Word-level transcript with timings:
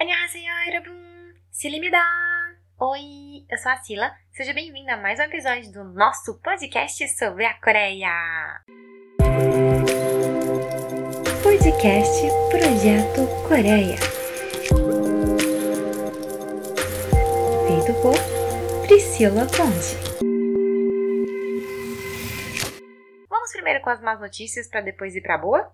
Annyeonghaseyo, 0.00 0.52
Erabun! 0.68 1.34
Silimida! 1.50 2.00
Oi, 2.78 3.44
eu 3.50 3.58
sou 3.58 3.72
a 3.72 3.76
Sila. 3.78 4.14
Seja 4.30 4.54
bem-vinda 4.54 4.94
a 4.94 4.96
mais 4.96 5.18
um 5.18 5.24
episódio 5.24 5.72
do 5.72 5.82
nosso 5.82 6.40
podcast 6.40 7.08
sobre 7.18 7.44
a 7.44 7.54
Coreia. 7.60 8.62
Podcast 11.42 12.22
Projeto 12.48 13.26
Coreia. 13.48 13.96
Feito 17.66 18.00
por 18.00 18.86
Priscila 18.86 19.46
Ponte. 19.46 19.96
Vamos 23.28 23.50
primeiro 23.50 23.80
com 23.80 23.90
as 23.90 24.00
más 24.00 24.20
notícias 24.20 24.68
para 24.68 24.80
depois 24.80 25.16
ir 25.16 25.22
para 25.22 25.38
boa? 25.38 25.72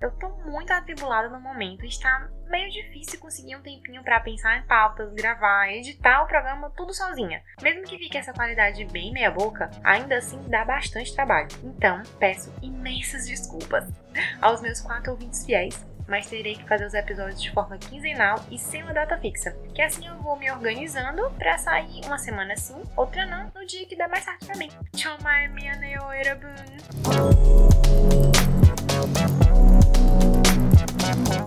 Eu 0.00 0.10
tô 0.18 0.28
muito 0.50 0.72
atribulada 0.72 1.28
no 1.28 1.40
momento 1.40 1.86
está 1.86 2.28
meio 2.48 2.68
difícil 2.70 3.20
conseguir 3.20 3.54
um 3.54 3.62
tempinho 3.62 4.02
para 4.02 4.18
pensar 4.18 4.58
em 4.58 4.66
pautas, 4.66 5.12
gravar, 5.14 5.72
editar 5.72 6.22
o 6.22 6.26
programa 6.26 6.70
tudo 6.76 6.92
sozinha. 6.92 7.40
Mesmo 7.62 7.84
que 7.84 7.96
fique 7.96 8.18
essa 8.18 8.32
qualidade 8.32 8.84
bem 8.86 9.12
meia 9.12 9.30
boca, 9.30 9.70
ainda 9.84 10.16
assim 10.16 10.40
dá 10.48 10.64
bastante 10.64 11.14
trabalho. 11.14 11.48
Então, 11.62 12.02
peço 12.18 12.52
imensas 12.60 13.26
desculpas 13.26 13.88
aos 14.42 14.60
meus 14.60 14.80
quatro 14.80 15.12
ouvintes 15.12 15.46
fiéis 15.46 15.91
mas 16.06 16.26
terei 16.26 16.56
que 16.56 16.66
fazer 16.68 16.86
os 16.86 16.94
episódios 16.94 17.40
de 17.40 17.50
forma 17.50 17.78
quinzenal 17.78 18.44
e 18.50 18.58
sem 18.58 18.82
uma 18.82 18.92
data 18.92 19.16
fixa, 19.18 19.56
que 19.74 19.82
assim 19.82 20.06
eu 20.06 20.16
vou 20.16 20.36
me 20.36 20.50
organizando 20.50 21.30
para 21.38 21.58
sair 21.58 22.00
uma 22.04 22.18
semana 22.18 22.56
sim, 22.56 22.82
outra 22.96 23.26
não, 23.26 23.50
no 23.54 23.66
dia 23.66 23.86
que 23.86 23.96
dá 23.96 24.08
mais 24.08 24.24
certo 24.24 24.46
pra 24.46 24.56
mim. 24.56 24.70
Tchau, 24.94 25.16
minha 25.22 25.72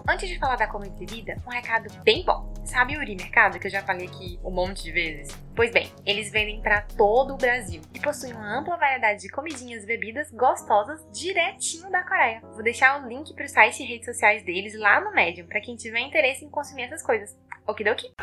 Antes 0.08 0.30
de 0.30 0.38
falar 0.38 0.56
da 0.56 0.68
comida 0.68 0.96
e 0.96 1.06
bebida, 1.06 1.42
um 1.46 1.50
recado 1.50 1.92
bem 2.04 2.24
bom. 2.24 2.54
Sabe 2.64 2.96
o 2.96 3.00
Uri 3.00 3.16
Mercado, 3.16 3.60
que 3.60 3.68
eu 3.68 3.72
já 3.72 3.82
falei 3.82 4.08
aqui 4.08 4.40
um 4.44 4.52
monte 4.52 4.84
de 4.84 4.92
vezes? 4.92 5.36
Pois 5.56 5.72
bem, 5.72 5.92
eles 6.06 6.32
vendem 6.32 6.62
para 6.62 6.82
todo 6.82 7.34
o 7.34 7.38
Brasil 7.38 7.82
e 7.94 8.00
possuem 8.00 8.34
uma 8.34 8.60
ampla 8.60 8.78
variedade 8.78 9.22
de 9.22 9.30
comidinhas 9.30 9.84
e 9.84 9.88
bebidas 9.88 10.32
gostosas 10.32 11.06
direitinho 11.12 11.90
da 11.90 12.04
Coreia. 12.04 12.42
Vou 12.54 12.64
deixar 12.64 13.04
o 13.04 13.08
link 13.08 13.34
para 13.34 13.46
o 13.46 13.50
site 13.50 13.82
e 13.82 13.86
redes 13.86 14.06
sociais 14.06 14.44
deles 14.44 14.78
lá 14.80 15.02
no 15.02 15.14
Medium, 15.14 15.48
para 15.48 15.62
quem 15.62 15.76
tiver 15.76 16.00
interesse 16.00 16.46
em 16.46 16.50
consumir 16.50 16.84
essas 16.84 17.04
coisas. 17.04 17.36
Okidoki? 17.68 18.14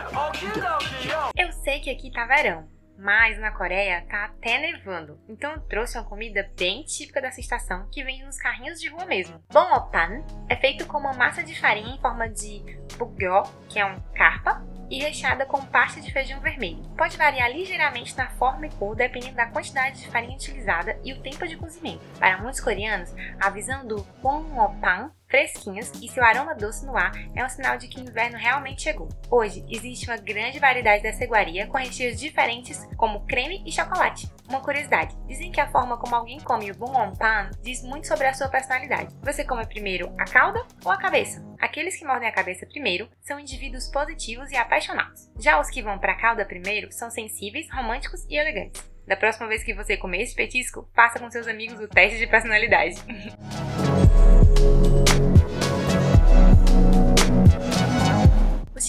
Eu 1.37 1.53
sei 1.53 1.81
que 1.81 1.91
aqui 1.91 2.11
tá 2.13 2.25
verão, 2.27 2.69
mas 3.03 3.37
na 3.39 3.51
Coreia 3.51 4.07
tá 4.09 4.27
até 4.27 4.59
nevando. 4.59 5.19
Então 5.29 5.53
eu 5.53 5.61
trouxe 5.63 5.99
uma 5.99 6.05
comida 6.05 6.49
bem 6.57 6.85
típica 6.85 7.21
dessa 7.21 7.41
estação 7.41 7.89
que 7.91 8.05
vende 8.05 8.25
nos 8.25 8.39
carrinhos 8.39 8.81
de 8.81 8.89
rua 8.89 9.05
mesmo. 9.05 9.43
Bongopan 9.53 10.25
é 10.49 10.55
feito 10.55 10.87
com 10.87 10.99
uma 10.99 11.13
massa 11.13 11.43
de 11.43 11.59
farinha 11.59 11.97
em 11.97 12.01
forma 12.01 12.29
de 12.29 12.63
bugyo, 12.97 13.43
que 13.69 13.81
é 13.81 13.85
um 13.85 14.01
carpa, 14.15 14.65
e 14.89 15.01
recheada 15.01 15.47
com 15.47 15.65
pasta 15.65 16.01
de 16.01 16.13
feijão 16.13 16.39
vermelho. 16.41 16.83
Pode 16.97 17.17
variar 17.17 17.51
ligeiramente 17.51 18.17
na 18.17 18.29
forma 18.29 18.67
e 18.67 18.71
cor 18.71 18.95
dependendo 18.95 19.37
da 19.37 19.47
quantidade 19.47 20.01
de 20.01 20.09
farinha 20.09 20.37
utilizada 20.37 20.99
e 21.03 21.15
o 21.15 21.23
tempo 21.23 21.49
de 21.49 21.57
cozimento. 21.57 22.05
Para 22.19 22.39
muitos 22.39 22.61
coreanos, 22.61 23.13
a 23.41 23.49
visão 23.49 23.87
do 23.87 24.03
Bongopan 24.23 25.11
fresquinhos 25.33 25.91
e 26.03 26.09
seu 26.09 26.23
aroma 26.23 26.55
doce 26.55 26.85
no 26.85 26.95
ar 26.95 27.11
é 27.35 27.43
um 27.43 27.49
sinal 27.49 27.79
de 27.79 27.89
que 27.89 27.99
o 27.99 28.03
inverno 28.03 28.37
realmente 28.37 28.83
chegou. 28.83 29.09
Hoje, 29.31 29.65
existe 29.67 30.07
uma 30.07 30.19
grande 30.19 30.59
variedade 30.59 31.03
dessa 31.03 31.25
iguaria 31.25 31.67
com 31.67 31.79
recheios 31.79 32.21
diferentes, 32.21 32.87
como 32.99 33.25
creme 33.25 33.65
e 33.67 33.73
chocolate. 33.73 34.31
Uma 34.47 34.61
curiosidade, 34.61 35.17
dizem 35.27 35.51
que 35.51 35.59
a 35.59 35.71
forma 35.71 35.97
como 35.97 36.15
alguém 36.15 36.39
come 36.39 36.71
o 36.71 36.75
bom 36.75 36.93
pan 37.15 37.51
diz 37.63 37.83
muito 37.83 38.07
sobre 38.07 38.27
a 38.27 38.35
sua 38.35 38.51
personalidade. 38.51 39.17
Você 39.23 39.43
come 39.43 39.67
primeiro 39.67 40.15
a 40.19 40.27
cauda 40.27 40.63
ou 40.85 40.93
a 40.93 40.99
cabeça? 40.99 41.43
Aqueles 41.59 41.97
que 41.97 42.05
mordem 42.05 42.29
a 42.29 42.33
cabeça 42.33 42.67
primeiro 42.67 43.09
são 43.23 43.41
indivíduos 43.41 43.89
positivos 43.89 44.51
e 44.51 44.57
apaixonados. 44.57 45.31
Já 45.39 45.59
os 45.59 45.71
que 45.71 45.83
vão 45.83 45.99
para 45.99 46.13
a 46.13 46.21
cauda 46.21 46.45
primeiro 46.45 46.93
são 46.93 47.11
sensíveis, 47.11 47.71
românticos 47.73 48.27
e 48.29 48.37
elegantes. 48.37 48.85
Da 49.07 49.17
próxima 49.17 49.49
vez 49.49 49.65
que 49.65 49.73
você 49.73 49.97
comer 49.97 50.25
esse 50.25 50.35
petisco, 50.35 50.87
faça 50.95 51.19
com 51.19 51.31
seus 51.31 51.49
amigos 51.49 51.81
o 51.81 51.89
teste 51.89 52.19
de 52.19 52.27
personalidade. 52.27 52.97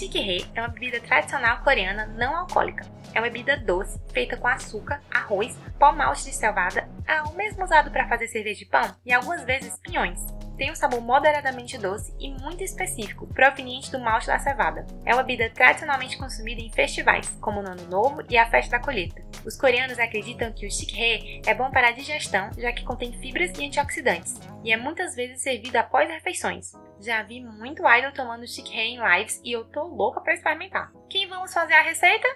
Shikihei 0.03 0.45
é 0.53 0.59
uma 0.59 0.67
bebida 0.67 0.99
tradicional 0.99 1.63
coreana 1.63 2.05
não 2.05 2.35
alcoólica. 2.35 2.85
É 3.13 3.19
uma 3.19 3.29
bebida 3.29 3.55
doce, 3.55 4.01
feita 4.11 4.35
com 4.35 4.47
açúcar, 4.47 5.01
arroz, 5.09 5.57
pó 5.79 5.93
malte 5.93 6.25
de 6.25 6.33
cevada, 6.33 6.89
é 7.07 7.21
o 7.21 7.33
mesmo 7.35 7.63
usado 7.63 7.89
para 7.89 8.07
fazer 8.09 8.27
cerveja 8.27 8.59
de 8.59 8.65
pão 8.65 8.93
e 9.05 9.13
algumas 9.13 9.45
vezes 9.45 9.79
pinhões. 9.79 10.19
Tem 10.57 10.69
um 10.69 10.75
sabor 10.75 10.99
moderadamente 10.99 11.77
doce 11.77 12.13
e 12.19 12.31
muito 12.31 12.63
específico, 12.63 13.27
proveniente 13.27 13.91
do 13.91 13.99
malte 13.99 14.27
da 14.27 14.37
cevada. 14.39 14.85
É 15.05 15.13
uma 15.13 15.23
bebida 15.23 15.49
tradicionalmente 15.49 16.17
consumida 16.17 16.61
em 16.61 16.71
festivais, 16.71 17.29
como 17.39 17.61
no 17.61 17.69
Ano 17.69 17.87
Novo 17.87 18.23
e 18.29 18.37
a 18.37 18.49
Festa 18.49 18.77
da 18.77 18.83
Colheita. 18.83 19.23
Os 19.45 19.55
coreanos 19.55 19.99
acreditam 19.99 20.51
que 20.51 20.67
o 20.67 20.71
shikhae 20.71 21.41
é 21.45 21.53
bom 21.53 21.71
para 21.71 21.87
a 21.87 21.91
digestão, 21.91 22.51
já 22.57 22.73
que 22.73 22.83
contém 22.83 23.13
fibras 23.13 23.57
e 23.57 23.65
antioxidantes, 23.65 24.39
e 24.63 24.73
é 24.73 24.77
muitas 24.77 25.15
vezes 25.15 25.41
servido 25.41 25.77
após 25.77 26.09
refeições. 26.09 26.73
Já 27.03 27.21
vi 27.21 27.41
muito 27.41 27.83
idol 27.85 28.13
tomando 28.13 28.47
shikhae 28.47 28.95
em 28.95 29.17
lives 29.17 29.41
e 29.43 29.51
eu 29.51 29.65
tô 29.65 29.83
louca 29.83 30.21
para 30.21 30.33
experimentar. 30.33 30.89
Quem 31.09 31.27
vamos 31.27 31.53
fazer 31.53 31.73
a 31.73 31.81
receita? 31.81 32.27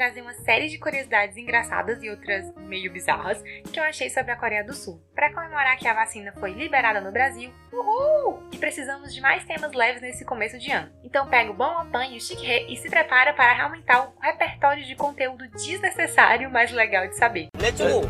Trazer 0.00 0.22
uma 0.22 0.34
série 0.34 0.68
de 0.68 0.78
curiosidades 0.78 1.36
engraçadas 1.36 2.02
e 2.02 2.08
outras 2.08 2.54
meio 2.56 2.92
bizarras 2.92 3.42
que 3.72 3.78
eu 3.78 3.84
achei 3.84 4.08
sobre 4.08 4.32
a 4.32 4.36
Coreia 4.36 4.64
do 4.64 4.74
Sul. 4.74 5.02
Para 5.14 5.32
comemorar 5.32 5.76
que 5.76 5.86
a 5.86 5.94
vacina 5.94 6.32
foi 6.38 6.52
liberada 6.52 7.00
no 7.00 7.12
Brasil, 7.12 7.52
uhul! 7.72 8.42
E 8.52 8.58
precisamos 8.58 9.14
de 9.14 9.20
mais 9.20 9.44
temas 9.44 9.72
leves 9.72 10.02
nesse 10.02 10.24
começo 10.24 10.58
de 10.58 10.70
ano. 10.70 10.90
Então 11.04 11.28
pega 11.28 11.50
o 11.50 11.54
Bom 11.54 11.82
Opan 11.82 12.06
e 12.06 12.16
o 12.16 12.20
Chique 12.20 12.66
e 12.68 12.76
se 12.76 12.88
prepara 12.88 13.32
para 13.32 13.64
aumentar 13.64 14.04
o 14.04 14.20
repertório 14.20 14.84
de 14.84 14.94
conteúdo 14.94 15.48
desnecessário, 15.48 16.50
mas 16.50 16.70
legal 16.70 17.06
de 17.06 17.16
saber. 17.16 17.48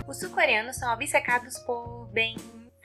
Os 0.07 0.19
sul-coreanos 0.19 0.77
são 0.77 0.93
obcecados 0.93 1.59
por, 1.61 2.09
bem, 2.13 2.37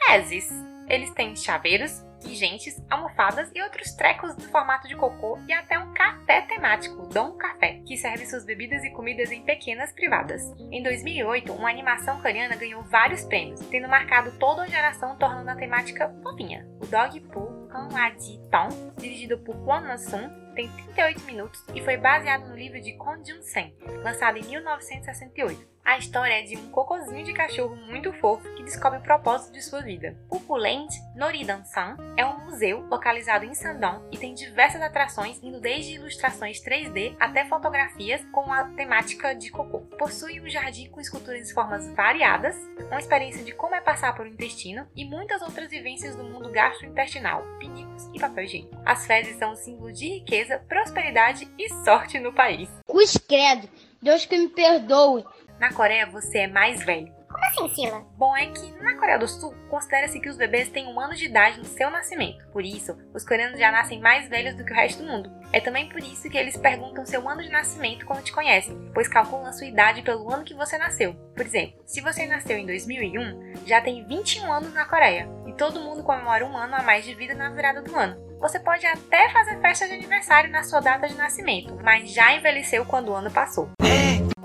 fezes. 0.06 0.50
Eles 0.88 1.10
têm 1.12 1.36
chaveiros, 1.36 2.05
pingentes, 2.22 2.82
almofadas 2.90 3.52
e 3.54 3.62
outros 3.62 3.92
trecos 3.94 4.36
do 4.36 4.44
formato 4.44 4.88
de 4.88 4.96
cocô 4.96 5.38
e 5.48 5.54
até 5.54 5.78
um 5.80 5.94
café 5.94 6.42
temático, 6.42 7.08
Dom 7.08 7.34
Café, 7.34 7.82
que 7.86 7.98
serve 7.98 8.26
suas 8.26 8.46
bebidas 8.46 8.84
e 8.84 8.90
comidas 8.92 9.32
em 9.32 9.44
pequenas 9.44 9.92
privadas. 9.94 10.42
Em 10.72 10.84
2008, 10.84 11.54
uma 11.54 11.70
animação 11.70 12.22
coreana 12.22 12.56
ganhou 12.56 12.84
vários 12.84 13.24
prêmios, 13.24 13.60
tendo 13.68 13.88
marcado 13.88 14.32
toda 14.40 14.64
a 14.64 14.68
geração 14.68 15.18
tornando 15.18 15.50
a 15.50 15.56
temática 15.56 16.14
fofinha. 16.22 16.68
O 16.82 16.86
Dog 16.86 17.20
Poo 17.32 17.68
Kanwaji 17.68 18.40
Tong, 18.52 18.94
dirigido 18.98 19.38
por 19.40 19.56
Kwon 19.64 19.82
Na-sun, 19.82 20.30
tem 20.56 20.70
38 20.70 21.22
minutos 21.26 21.64
e 21.76 21.82
foi 21.82 21.98
baseado 21.98 22.48
no 22.48 22.56
livro 22.56 22.80
de 22.80 22.94
Kon 22.94 23.24
Jun-sen, 23.24 23.76
lançado 24.04 24.38
em 24.38 24.44
1968. 24.44 25.75
A 25.86 26.00
história 26.00 26.40
é 26.40 26.42
de 26.42 26.58
um 26.58 26.68
cocôzinho 26.72 27.24
de 27.24 27.32
cachorro 27.32 27.76
muito 27.76 28.12
fofo 28.14 28.52
que 28.56 28.64
descobre 28.64 28.98
o 28.98 29.04
propósito 29.04 29.54
de 29.54 29.62
sua 29.62 29.82
vida. 29.82 30.18
O 30.32 30.40
Puland 30.40 30.90
Noridan-san 31.16 31.96
é 32.18 32.26
um 32.26 32.44
museu 32.46 32.82
localizado 32.88 33.46
em 33.46 33.54
Sandong 33.54 34.02
e 34.12 34.18
tem 34.18 34.34
diversas 34.34 34.82
atrações, 34.82 35.40
indo 35.44 35.62
desde 35.62 35.94
ilustrações 35.94 36.60
3D 36.60 37.16
até 37.20 37.46
fotografias 37.46 38.26
com 38.32 38.52
a 38.52 38.64
temática 38.64 39.36
de 39.36 39.52
cocô. 39.52 39.82
Possui 39.96 40.42
um 40.42 40.50
jardim 40.50 40.90
com 40.90 41.00
esculturas 41.00 41.48
de 41.48 41.54
formas 41.54 41.88
variadas, 41.94 42.56
uma 42.88 43.00
experiência 43.00 43.44
de 43.44 43.54
como 43.54 43.76
é 43.76 43.80
passar 43.80 44.16
por 44.16 44.26
um 44.26 44.30
intestino 44.30 44.88
e 44.96 45.06
muitas 45.06 45.44
outras 45.44 45.70
vivências 45.70 46.16
do 46.16 46.24
mundo 46.24 46.50
gastrointestinal, 46.50 47.44
pinicos 47.60 48.10
e 48.12 48.20
papel 48.20 48.46
higiênico. 48.46 48.76
As 48.84 49.06
fezes 49.06 49.38
são 49.38 49.52
um 49.52 49.56
símbolo 49.56 49.94
de 49.94 50.10
riqueza, 50.16 50.58
prosperidade 50.68 51.48
e 51.60 51.70
sorte 51.86 52.20
no 52.20 52.34
país. 52.34 52.68
Cruz 52.88 53.16
credo, 53.18 53.70
Deus 54.02 54.26
que 54.26 54.38
me 54.38 54.50
perdoe. 54.50 55.24
Na 55.60 55.72
Coreia 55.74 56.06
você 56.06 56.40
é 56.40 56.48
mais 56.48 56.84
velho. 56.84 57.14
Como 57.36 57.46
assim, 57.48 57.76
Sila? 57.76 58.06
Bom, 58.18 58.36
é 58.38 58.46
que 58.46 58.72
na 58.82 58.96
Coreia 58.96 59.20
do 59.20 59.28
Sul 59.28 59.54
considera-se 59.70 60.20
que 60.22 60.30
os 60.30 60.38
bebês 60.38 60.70
têm 60.70 60.88
um 60.88 60.98
ano 61.00 61.14
de 61.14 61.26
idade 61.26 61.58
no 61.58 61.66
seu 61.66 61.90
nascimento. 61.90 62.48
Por 62.48 62.64
isso, 62.64 62.98
os 63.14 63.26
coreanos 63.26 63.60
já 63.60 63.72
nascem 63.72 64.00
mais 64.00 64.30
velhos 64.30 64.56
do 64.56 64.64
que 64.64 64.72
o 64.72 64.76
resto 64.76 65.04
do 65.04 65.10
mundo. 65.10 65.30
É 65.52 65.60
também 65.60 65.90
por 65.90 66.00
isso 66.00 66.30
que 66.30 66.38
eles 66.38 66.56
perguntam 66.56 67.06
seu 67.06 67.28
ano 67.28 67.44
de 67.44 67.50
nascimento 67.50 68.06
quando 68.06 68.24
te 68.24 68.32
conhecem, 68.32 68.90
pois 68.94 69.10
calculam 69.10 69.48
a 69.48 69.52
sua 69.52 69.68
idade 69.68 70.02
pelo 70.02 70.32
ano 70.34 70.46
que 70.46 70.54
você 70.54 70.78
nasceu. 70.78 71.14
Por 71.36 71.46
exemplo, 71.46 71.82
se 71.86 72.00
você 72.00 72.26
nasceu 72.26 72.58
em 72.58 72.66
2001, 72.66 73.66
já 73.66 73.82
tem 73.82 74.06
21 74.08 74.52
anos 74.52 74.74
na 74.74 74.86
Coreia, 74.86 75.30
e 75.46 75.54
todo 75.54 75.82
mundo 75.82 76.04
comemora 76.04 76.46
um 76.46 76.56
ano 76.56 76.76
a 76.76 76.84
mais 76.84 77.04
de 77.04 77.14
vida 77.14 77.34
na 77.34 77.50
virada 77.50 77.82
do 77.82 77.96
ano. 77.98 78.18
Você 78.40 78.60
pode 78.60 78.86
até 78.86 79.30
fazer 79.30 79.60
festa 79.60 79.88
de 79.88 79.94
aniversário 79.94 80.52
na 80.52 80.64
sua 80.64 80.80
data 80.80 81.08
de 81.08 81.16
nascimento, 81.16 81.78
mas 81.84 82.14
já 82.14 82.34
envelheceu 82.34 82.86
quando 82.86 83.10
o 83.10 83.16
ano 83.16 83.32
passou. 83.32 83.70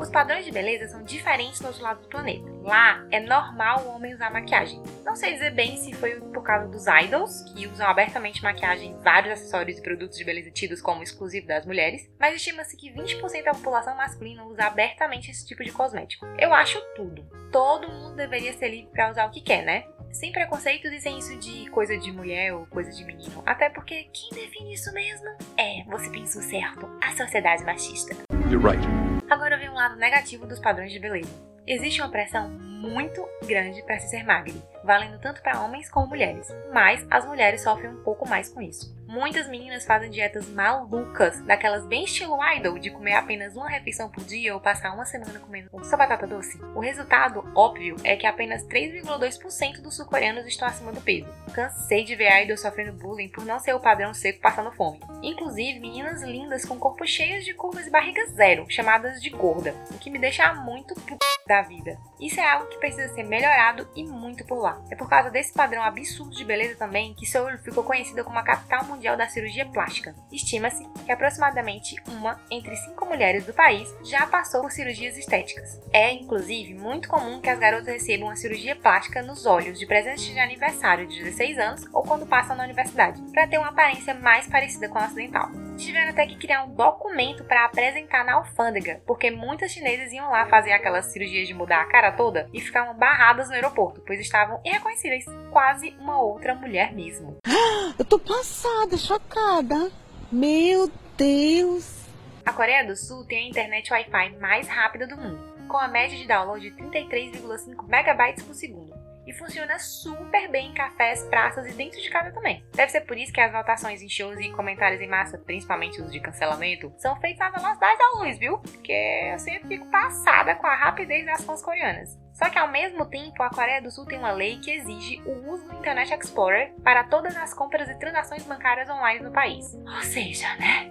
Os 0.01 0.09
padrões 0.09 0.47
de 0.47 0.51
beleza 0.51 0.89
são 0.89 1.03
diferentes 1.03 1.61
no 1.61 1.69
outro 1.69 1.83
lado 1.83 2.01
do 2.01 2.09
planeta. 2.09 2.51
Lá 2.63 3.07
é 3.11 3.21
normal 3.21 3.83
o 3.83 3.91
homem 3.91 4.15
usar 4.15 4.33
maquiagem. 4.33 4.83
Não 5.05 5.15
sei 5.15 5.35
dizer 5.35 5.51
bem 5.51 5.77
se 5.77 5.93
foi 5.93 6.19
por 6.19 6.43
causa 6.43 6.69
dos 6.69 6.87
idols, 6.87 7.43
que 7.53 7.67
usam 7.67 7.87
abertamente 7.87 8.43
maquiagem 8.43 8.93
e 8.93 9.05
vários 9.05 9.35
acessórios 9.35 9.79
e 9.79 9.83
produtos 9.83 10.17
de 10.17 10.25
beleza 10.25 10.51
tidos 10.51 10.81
como 10.81 11.03
exclusivo 11.03 11.47
das 11.47 11.67
mulheres, 11.67 12.11
mas 12.19 12.35
estima-se 12.35 12.79
que 12.79 12.91
20% 12.91 13.45
da 13.45 13.53
população 13.53 13.95
masculina 13.95 14.43
usa 14.47 14.65
abertamente 14.65 15.31
esse 15.31 15.47
tipo 15.47 15.63
de 15.63 15.71
cosmético. 15.71 16.25
Eu 16.39 16.55
acho 16.55 16.81
tudo. 16.97 17.23
Todo 17.53 17.87
mundo 17.87 18.17
deveria 18.17 18.55
ser 18.55 18.71
livre 18.71 18.91
para 18.91 19.11
usar 19.11 19.27
o 19.27 19.31
que 19.31 19.43
quer, 19.43 19.63
né? 19.67 19.85
Sem 20.11 20.33
preconceitos 20.33 20.91
e 20.91 20.99
sem 20.99 21.19
isso 21.19 21.39
de 21.39 21.69
coisa 21.69 21.99
de 21.99 22.11
mulher 22.11 22.55
ou 22.55 22.67
coisa 22.67 22.91
de 22.91 23.05
menino. 23.05 23.43
Até 23.45 23.69
porque 23.69 24.05
quem 24.05 24.31
define 24.33 24.73
isso 24.73 24.91
mesmo? 24.95 25.29
É, 25.59 25.85
você 25.85 26.09
pensou 26.09 26.41
certo, 26.41 26.89
a 27.03 27.15
sociedade 27.15 27.65
machista. 27.65 28.17
You're 28.51 28.67
right. 28.67 29.10
Agora 29.31 29.57
vem 29.57 29.69
um 29.71 29.75
lado 29.75 29.95
negativo 29.95 30.45
dos 30.45 30.59
padrões 30.59 30.91
de 30.91 30.99
beleza. 30.99 31.31
Existe 31.65 32.03
uma 32.03 32.11
pressão 32.11 32.51
muito 32.51 33.25
grande 33.47 33.81
para 33.85 33.97
se 34.01 34.09
ser 34.09 34.25
magra, 34.25 34.53
valendo 34.83 35.21
tanto 35.21 35.41
para 35.41 35.61
homens 35.61 35.89
como 35.89 36.09
mulheres, 36.09 36.49
mas 36.73 37.07
as 37.09 37.25
mulheres 37.25 37.63
sofrem 37.63 37.93
um 37.93 38.03
pouco 38.03 38.29
mais 38.29 38.53
com 38.53 38.61
isso. 38.61 38.93
Muitas 39.11 39.49
meninas 39.49 39.85
fazem 39.85 40.09
dietas 40.09 40.49
malucas, 40.49 41.41
daquelas 41.41 41.85
bem 41.85 42.05
estilo 42.05 42.39
idol, 42.55 42.79
de 42.79 42.93
comer 42.93 43.15
apenas 43.15 43.57
uma 43.57 43.69
refeição 43.69 44.09
por 44.09 44.23
dia 44.23 44.55
ou 44.55 44.61
passar 44.61 44.95
uma 44.95 45.05
semana 45.05 45.41
comendo 45.41 45.69
só 45.85 45.97
batata 45.97 46.29
doce. 46.29 46.61
O 46.77 46.79
resultado, 46.79 47.43
óbvio, 47.53 47.97
é 48.05 48.15
que 48.15 48.25
apenas 48.25 48.63
3,2% 48.69 49.81
dos 49.81 49.97
sul-coreanos 49.97 50.47
estão 50.47 50.69
acima 50.69 50.93
do 50.93 51.01
peso. 51.01 51.27
Cansei 51.53 52.05
de 52.05 52.15
ver 52.15 52.45
idols 52.45 52.61
sofrendo 52.61 52.93
bullying 52.93 53.29
por 53.31 53.45
não 53.45 53.59
ser 53.59 53.75
o 53.75 53.81
padrão 53.81 54.15
seco 54.15 54.41
passando 54.41 54.71
fome. 54.71 55.01
Inclusive, 55.25 55.81
meninas 55.81 56.23
lindas 56.23 56.65
com 56.65 56.79
corpos 56.79 57.11
cheios 57.11 57.45
de 57.45 57.53
curvas 57.53 57.89
e 57.89 57.91
barriga 57.91 58.25
zero, 58.27 58.65
chamadas 58.69 59.21
de 59.21 59.31
gorda, 59.31 59.75
o 59.91 59.99
que 59.99 60.09
me 60.09 60.21
deixa 60.21 60.55
muito 60.55 60.95
p... 60.95 61.17
da 61.49 61.63
vida. 61.63 61.99
Isso 62.21 62.39
é 62.39 62.47
algo 62.47 62.67
que 62.67 62.79
precisa 62.79 63.09
ser 63.15 63.23
melhorado 63.25 63.89
e 63.97 64.05
muito 64.05 64.45
por 64.45 64.61
lá. 64.61 64.81
É 64.91 64.97
por 64.97 65.09
causa 65.09 65.31
desse 65.31 65.53
padrão 65.53 65.83
absurdo 65.83 66.37
de 66.37 66.45
beleza 66.45 66.77
também 66.77 67.15
que 67.15 67.27
Seoul 67.27 67.59
ficou 67.59 67.83
conhecida 67.83 68.23
como 68.23 68.39
a 68.39 68.43
capital 68.43 68.85
mundial 68.85 69.17
da 69.17 69.29
cirurgia 69.29 69.67
plástica. 69.67 70.15
Estima-se 70.31 70.87
que 71.05 71.13
aproximadamente 71.13 71.97
uma 72.09 72.41
entre 72.51 72.77
cinco 72.77 73.07
mulheres 73.07 73.47
do 73.47 73.55
país 73.55 73.89
já 74.05 74.27
passou 74.27 74.61
por 74.63 74.73
cirurgias 74.73 75.17
estéticas. 75.17 75.81
É, 75.93 76.13
inclusive, 76.13 76.75
muito 76.75 77.09
comum 77.09 77.41
que 77.41 77.49
as 77.49 77.59
garotas 77.59 77.87
recebam 77.87 78.29
uma 78.29 78.37
cirurgia 78.37 78.77
plástica 78.77 79.23
nos 79.23 79.47
olhos 79.47 79.79
de 79.79 79.87
presente 79.87 80.33
de 80.33 80.39
aniversário 80.39 81.07
de 81.07 81.19
16 81.19 81.59
anos 81.59 81.85
ou 81.93 82.03
quando 82.03 82.27
passam 82.27 82.57
na 82.57 82.65
universidade, 82.65 83.21
para 83.33 83.47
ter 83.47 83.59
uma 83.59 83.69
aparência 83.69 84.15
mais 84.15 84.47
parecida 84.47 84.89
com 84.89 84.99
a 84.99 85.07
ocidental. 85.07 85.70
Tiveram 85.81 86.11
até 86.11 86.27
que 86.27 86.37
criar 86.37 86.65
um 86.65 86.75
documento 86.75 87.43
para 87.45 87.65
apresentar 87.65 88.23
na 88.23 88.35
alfândega, 88.35 89.01
porque 89.07 89.31
muitas 89.31 89.73
chinesas 89.73 90.13
iam 90.13 90.31
lá 90.31 90.47
fazer 90.47 90.73
aquelas 90.73 91.07
cirurgias 91.07 91.49
de 91.49 91.55
mudar 91.55 91.81
a 91.81 91.87
cara 91.87 92.13
toda 92.13 92.49
e 92.53 92.61
ficavam 92.61 92.95
barradas 92.95 93.49
no 93.49 93.55
aeroporto, 93.55 94.03
pois 94.07 94.21
estavam 94.21 94.61
irreconhecíveis, 94.63 95.25
quase 95.51 95.97
uma 95.99 96.21
outra 96.21 96.55
mulher 96.55 96.93
mesmo. 96.93 97.39
Eu 97.99 98.05
tô 98.05 98.19
passada, 98.19 98.99
chocada. 98.99 99.91
Meu 100.31 100.91
Deus. 101.17 102.05
A 102.45 102.53
Coreia 102.53 102.87
do 102.87 102.95
Sul 102.95 103.25
tem 103.25 103.47
a 103.47 103.49
internet 103.49 103.91
Wi-Fi 103.91 104.37
mais 104.39 104.69
rápida 104.69 105.07
do 105.07 105.17
mundo, 105.17 105.67
com 105.67 105.79
a 105.79 105.89
média 105.89 106.17
de 106.17 106.27
download 106.27 106.61
de 106.61 106.77
33,5 106.77 107.89
megabytes 107.89 108.43
por 108.43 108.55
segundo. 108.55 109.00
E 109.31 109.33
funciona 109.33 109.79
super 109.79 110.51
bem 110.51 110.71
em 110.71 110.75
cafés, 110.75 111.23
praças 111.29 111.65
e 111.65 111.73
dentro 111.75 112.01
de 112.01 112.11
casa 112.11 112.33
também. 112.33 112.65
Deve 112.75 112.91
ser 112.91 113.03
por 113.03 113.17
isso 113.17 113.33
que 113.33 113.41
as 113.41 113.53
votações 113.53 114.03
em 114.03 114.09
shows 114.09 114.37
e 114.41 114.51
comentários 114.51 115.01
em 115.01 115.07
massa, 115.07 115.39
principalmente 115.39 116.03
os 116.03 116.11
de 116.11 116.19
cancelamento, 116.19 116.93
são 116.99 117.15
feitos 117.21 117.39
na 117.39 117.51
velocidade 117.51 117.97
da 117.97 118.11
luz, 118.19 118.37
viu? 118.41 118.59
Porque 118.59 118.93
eu 119.33 119.39
sempre 119.39 119.69
fico 119.69 119.89
passada 119.89 120.57
com 120.57 120.67
a 120.67 120.75
rapidez 120.75 121.25
das 121.25 121.45
fãs 121.45 121.63
coreanas. 121.63 122.19
Só 122.33 122.51
que 122.51 122.59
ao 122.59 122.67
mesmo 122.67 123.07
tempo, 123.07 123.41
a 123.45 123.51
Coreia 123.51 123.81
do 123.81 123.93
Sul 123.93 124.05
tem 124.05 124.19
uma 124.19 124.33
lei 124.33 124.59
que 124.59 124.73
exige 124.73 125.23
o 125.25 125.53
uso 125.53 125.65
do 125.69 125.77
Internet 125.77 126.13
Explorer 126.13 126.75
para 126.83 127.05
todas 127.05 127.37
as 127.37 127.55
compras 127.55 127.89
e 127.89 127.97
transações 128.01 128.43
bancárias 128.43 128.91
online 128.91 129.21
no 129.21 129.31
país. 129.31 129.75
Ou 129.75 130.03
seja, 130.03 130.49
né? 130.57 130.91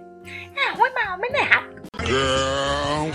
É 0.56 0.70
ruim, 0.70 0.90
mas 0.94 1.08
ao 1.10 1.18
menos 1.18 1.38
é 1.38 1.42
rápido. 1.42 1.89
Girl. 2.06 3.10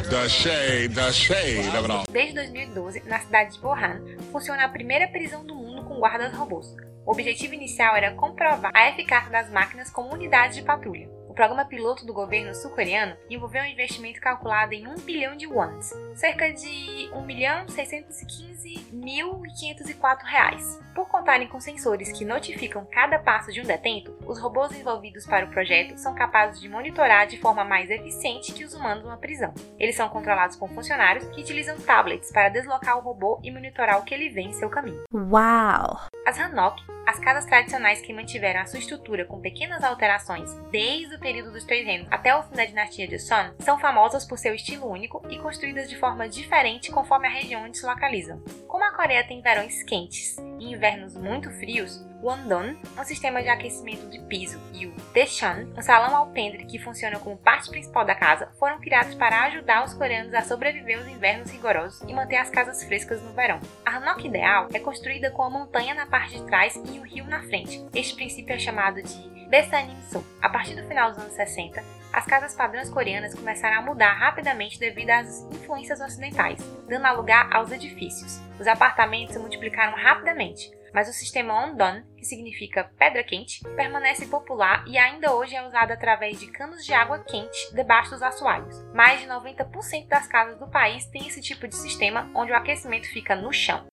Desde 2.11 2.33
2012, 2.33 3.03
na 3.05 3.19
cidade 3.19 3.53
de 3.53 3.65
Wuhan, 3.65 4.01
funciona 4.31 4.65
a 4.65 4.69
primeira 4.69 5.07
prisão 5.07 5.45
do 5.45 5.55
mundo 5.55 5.83
com 5.85 5.99
guardas 5.99 6.33
robôs. 6.33 6.75
O 7.05 7.11
objetivo 7.11 7.53
inicial 7.53 7.95
era 7.95 8.13
comprovar 8.15 8.71
a 8.73 8.89
eficácia 8.89 9.31
das 9.31 9.49
máquinas 9.51 9.89
como 9.89 10.13
unidades 10.13 10.55
de 10.55 10.63
patrulha. 10.63 11.14
O 11.35 11.43
programa 11.43 11.65
piloto 11.65 12.05
do 12.05 12.13
governo 12.13 12.55
sul-coreano 12.55 13.17
envolveu 13.29 13.61
um 13.61 13.65
investimento 13.65 14.21
calculado 14.21 14.73
em 14.73 14.87
1 14.87 14.95
bilhão 15.01 15.35
de 15.35 15.45
wons, 15.45 15.91
cerca 16.15 16.53
de 16.53 17.09
1 17.11 17.25
milhão 17.25 17.65
615.504 17.65 20.23
reais. 20.23 20.79
Por 20.95 21.09
contarem 21.09 21.49
com 21.49 21.59
sensores 21.59 22.09
que 22.13 22.23
notificam 22.23 22.87
cada 22.89 23.19
passo 23.19 23.51
de 23.51 23.59
um 23.59 23.65
detento, 23.65 24.17
os 24.25 24.39
robôs 24.39 24.71
envolvidos 24.71 25.25
para 25.25 25.45
o 25.45 25.49
projeto 25.49 25.97
são 25.97 26.15
capazes 26.15 26.61
de 26.61 26.69
monitorar 26.69 27.27
de 27.27 27.37
forma 27.37 27.65
mais 27.65 27.89
eficiente 27.89 28.53
que 28.53 28.63
os 28.63 28.73
humanos 28.73 29.03
uma 29.03 29.17
prisão. 29.17 29.53
Eles 29.77 29.97
são 29.97 30.07
controlados 30.07 30.55
por 30.55 30.69
funcionários 30.69 31.25
que 31.25 31.41
utilizam 31.41 31.77
tablets 31.81 32.31
para 32.31 32.47
deslocar 32.47 32.97
o 32.97 33.01
robô 33.01 33.41
e 33.43 33.51
monitorar 33.51 33.99
o 33.99 34.05
que 34.05 34.13
ele 34.13 34.29
vê 34.29 34.43
em 34.43 34.53
seu 34.53 34.69
caminho. 34.69 35.03
Uau! 35.13 35.99
As 36.25 36.39
Hanok, 36.39 36.81
as 37.05 37.19
casas 37.19 37.45
tradicionais 37.45 38.01
que 38.01 38.13
mantiveram 38.13 38.61
a 38.61 38.65
sua 38.65 38.79
estrutura 38.79 39.25
com 39.25 39.39
pequenas 39.39 39.83
alterações 39.83 40.53
desde 40.71 41.15
o 41.15 41.19
período 41.19 41.51
dos 41.51 41.63
Três 41.63 41.85
Reinos 41.85 42.07
até 42.09 42.35
o 42.35 42.43
fim 42.43 42.55
da 42.55 42.65
dinastia 42.65 43.07
de 43.07 43.19
Son, 43.19 43.53
são 43.59 43.79
famosas 43.79 44.25
por 44.25 44.37
seu 44.37 44.55
estilo 44.55 44.89
único 44.89 45.21
e 45.29 45.37
construídas 45.37 45.89
de 45.89 45.97
forma 45.97 46.27
diferente 46.27 46.91
conforme 46.91 47.27
a 47.27 47.31
região 47.31 47.63
onde 47.63 47.77
se 47.77 47.85
localizam. 47.85 48.41
Como 48.67 48.83
a 48.83 48.91
Coreia 48.91 49.27
tem 49.27 49.41
verões 49.41 49.83
quentes 49.83 50.37
e 50.59 50.71
invernos 50.71 51.15
muito 51.15 51.49
frios, 51.51 52.03
o 52.25 52.31
Andon, 52.31 52.75
um 52.97 53.03
sistema 53.03 53.43
de 53.43 53.49
aquecimento 53.49 54.09
de 54.09 54.17
piso, 54.21 54.59
e 54.73 54.87
o 54.87 54.95
Daecheon, 55.13 55.67
um 55.77 55.81
salão 55.83 56.15
alpendre 56.15 56.65
que 56.65 56.79
funciona 56.79 57.19
como 57.19 57.37
parte 57.37 57.69
principal 57.69 58.03
da 58.03 58.15
casa, 58.15 58.49
foram 58.57 58.79
criados 58.79 59.13
para 59.13 59.43
ajudar 59.43 59.85
os 59.85 59.93
coreanos 59.93 60.33
a 60.33 60.41
sobreviver 60.41 60.97
aos 60.97 61.07
invernos 61.07 61.51
rigorosos 61.51 62.01
e 62.09 62.13
manter 62.13 62.37
as 62.37 62.49
casas 62.49 62.83
frescas 62.83 63.21
no 63.21 63.31
verão. 63.33 63.59
A 63.85 63.97
Hanok 63.97 64.25
ideal 64.25 64.67
é 64.73 64.79
construída 64.79 65.29
com 65.29 65.43
a 65.43 65.51
montanha 65.51 65.93
na 65.93 66.07
parte 66.07 66.39
de 66.39 66.47
trás 66.47 66.75
e 66.75 66.97
o 66.97 67.03
rio 67.03 67.25
na 67.25 67.43
frente. 67.43 67.85
Este 67.93 68.15
princípio 68.15 68.55
é 68.55 68.57
chamado 68.57 69.03
de 69.03 69.47
Besanim-sung. 69.47 70.25
A 70.41 70.49
partir 70.49 70.73
do 70.73 70.87
final 70.87 71.11
dos 71.11 71.19
anos 71.19 71.33
60, 71.33 71.83
as 72.11 72.25
casas 72.25 72.55
padrões 72.55 72.89
coreanas 72.89 73.35
começaram 73.35 73.77
a 73.77 73.81
mudar 73.83 74.13
rapidamente 74.13 74.79
devido 74.79 75.11
às 75.11 75.43
influências 75.51 76.01
ocidentais, 76.01 76.57
dando 76.87 77.17
lugar 77.17 77.53
aos 77.53 77.71
edifícios. 77.71 78.41
Os 78.59 78.65
apartamentos 78.65 79.35
se 79.35 79.39
multiplicaram 79.39 79.95
rapidamente, 79.95 80.71
mas 80.95 81.09
o 81.09 81.13
sistema 81.13 81.53
Ondon, 81.65 82.03
que 82.15 82.23
significa 82.23 82.89
pedra 82.97 83.21
quente, 83.21 83.61
permanece 83.75 84.27
popular 84.27 84.85
e 84.87 84.97
ainda 84.97 85.35
hoje 85.35 85.53
é 85.53 85.67
usado 85.67 85.91
através 85.91 86.39
de 86.39 86.49
canos 86.49 86.85
de 86.85 86.93
água 86.93 87.19
quente 87.19 87.75
debaixo 87.75 88.11
dos 88.11 88.23
assoalhos. 88.23 88.81
Mais 88.93 89.19
de 89.19 89.27
90% 89.27 90.07
das 90.07 90.25
casas 90.25 90.57
do 90.57 90.69
país 90.69 91.05
têm 91.07 91.27
esse 91.27 91.41
tipo 91.41 91.67
de 91.67 91.75
sistema, 91.75 92.31
onde 92.33 92.53
o 92.53 92.55
aquecimento 92.55 93.09
fica 93.09 93.35
no 93.35 93.51
chão. 93.51 93.83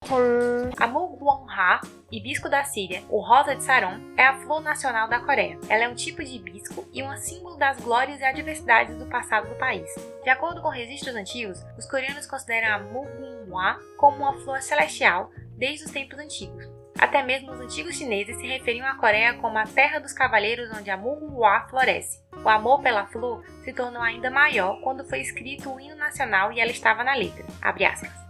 A 0.79 0.87
Muguonha, 0.87 1.81
hibisco 2.09 2.49
da 2.49 2.63
Síria, 2.63 3.03
ou 3.09 3.21
rosa 3.21 3.57
de 3.57 3.65
Saron, 3.65 4.15
é 4.17 4.25
a 4.25 4.39
flor 4.39 4.61
nacional 4.61 5.09
da 5.09 5.19
Coreia. 5.19 5.59
Ela 5.69 5.85
é 5.85 5.89
um 5.89 5.97
tipo 5.97 6.23
de 6.23 6.37
hibisco 6.37 6.89
e 6.93 7.03
um 7.03 7.17
símbolo 7.17 7.57
das 7.57 7.81
glórias 7.81 8.21
e 8.21 8.25
adversidades 8.25 8.97
do 8.97 9.07
passado 9.07 9.49
do 9.49 9.57
país. 9.57 9.91
De 10.23 10.31
acordo 10.31 10.63
com 10.63 10.69
registros 10.69 11.17
antigos, 11.17 11.67
os 11.77 11.85
coreanos 11.91 12.29
consideram 12.29 12.77
a 12.77 12.79
Mugunhwa 12.79 13.81
como 13.97 14.19
uma 14.19 14.39
flor 14.45 14.63
celestial 14.63 15.33
desde 15.57 15.85
os 15.85 15.91
tempos 15.91 16.19
antigos. 16.19 16.72
Até 16.99 17.23
mesmo 17.23 17.53
os 17.53 17.61
antigos 17.61 17.97
chineses 17.97 18.37
se 18.37 18.47
referiam 18.47 18.87
à 18.87 18.95
Coreia 18.95 19.35
como 19.35 19.59
a 19.59 19.67
terra 19.67 19.99
dos 19.99 20.13
cavaleiros 20.13 20.71
onde 20.77 20.91
a 20.91 20.97
Mugunhwa 20.97 21.67
floresce. 21.69 22.23
O 22.45 22.49
amor 22.49 22.83
pela 22.83 23.07
flor 23.07 23.45
se 23.65 23.73
tornou 23.73 24.03
ainda 24.03 24.31
maior 24.31 24.81
quando 24.81 25.05
foi 25.09 25.21
escrito 25.21 25.73
o 25.73 25.81
hino 25.81 25.97
nacional 25.97 26.53
e 26.53 26.61
ela 26.61 26.71
estava 26.71 27.05
na 27.05 27.15
letra, 27.15 27.45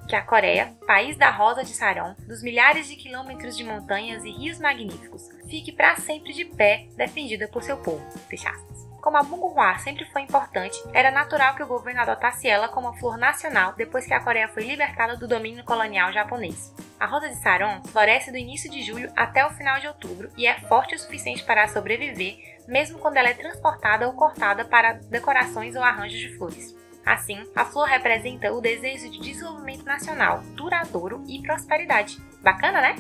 que 0.09 0.16
a 0.16 0.23
Coreia, 0.23 0.75
país 0.87 1.16
da 1.16 1.31
rosa 1.31 1.64
de 1.64 1.71
Saron, 1.71 2.14
dos 2.26 2.42
milhares 2.42 2.87
de 2.88 2.97
quilômetros 2.97 3.57
de 3.57 3.64
montanhas 3.64 4.25
e 4.25 4.31
rios 4.31 4.59
magníficos, 4.59 5.28
fique 5.49 5.73
para 5.73 5.97
sempre 5.97 6.33
de 6.33 6.45
pé, 6.45 6.87
defendida 6.97 7.49
por 7.49 7.62
seu 7.62 7.78
povo, 7.78 8.04
fecha 8.28 8.50
aspas. 8.50 8.92
Como 9.03 9.17
a 9.17 9.23
Bunghua 9.25 9.77
sempre 9.79 10.05
foi 10.05 10.23
importante, 10.23 10.81
era 10.95 11.11
natural 11.11 11.57
que 11.57 11.63
o 11.65 11.67
governo 11.67 12.01
adotasse 12.01 12.49
ela 12.49 12.69
como 12.69 12.87
a 12.87 12.93
flor 12.95 13.19
nacional 13.19 13.73
depois 13.73 14.07
que 14.07 14.15
a 14.15 14.21
Coreia 14.21 14.47
foi 14.47 14.63
libertada 14.63 15.17
do 15.17 15.27
domínio 15.27 15.65
colonial 15.65 16.13
japonês. 16.13 16.73
A 17.01 17.07
rosa 17.07 17.29
de 17.29 17.35
Saron 17.35 17.83
floresce 17.89 18.31
do 18.31 18.37
início 18.37 18.71
de 18.71 18.81
julho 18.81 19.13
até 19.17 19.45
o 19.45 19.51
final 19.51 19.81
de 19.81 19.89
outubro 19.89 20.31
e 20.37 20.47
é 20.47 20.57
forte 20.69 20.95
o 20.95 20.99
suficiente 21.01 21.43
para 21.43 21.67
sobreviver, 21.67 22.37
mesmo 22.69 23.01
quando 23.01 23.17
ela 23.17 23.31
é 23.31 23.35
transportada 23.35 24.07
ou 24.07 24.15
cortada 24.15 24.65
para 24.65 24.93
decorações 24.93 25.75
ou 25.75 25.83
arranjos 25.83 26.21
de 26.21 26.37
flores. 26.39 26.73
Assim, 27.05 27.45
a 27.57 27.65
flor 27.65 27.89
representa 27.89 28.53
o 28.53 28.61
desejo 28.61 29.11
de 29.11 29.19
desenvolvimento 29.19 29.85
nacional, 29.85 30.43
duradouro 30.55 31.25
e 31.27 31.43
prosperidade. 31.43 32.19
Bacana, 32.41 32.81
né? 32.81 32.95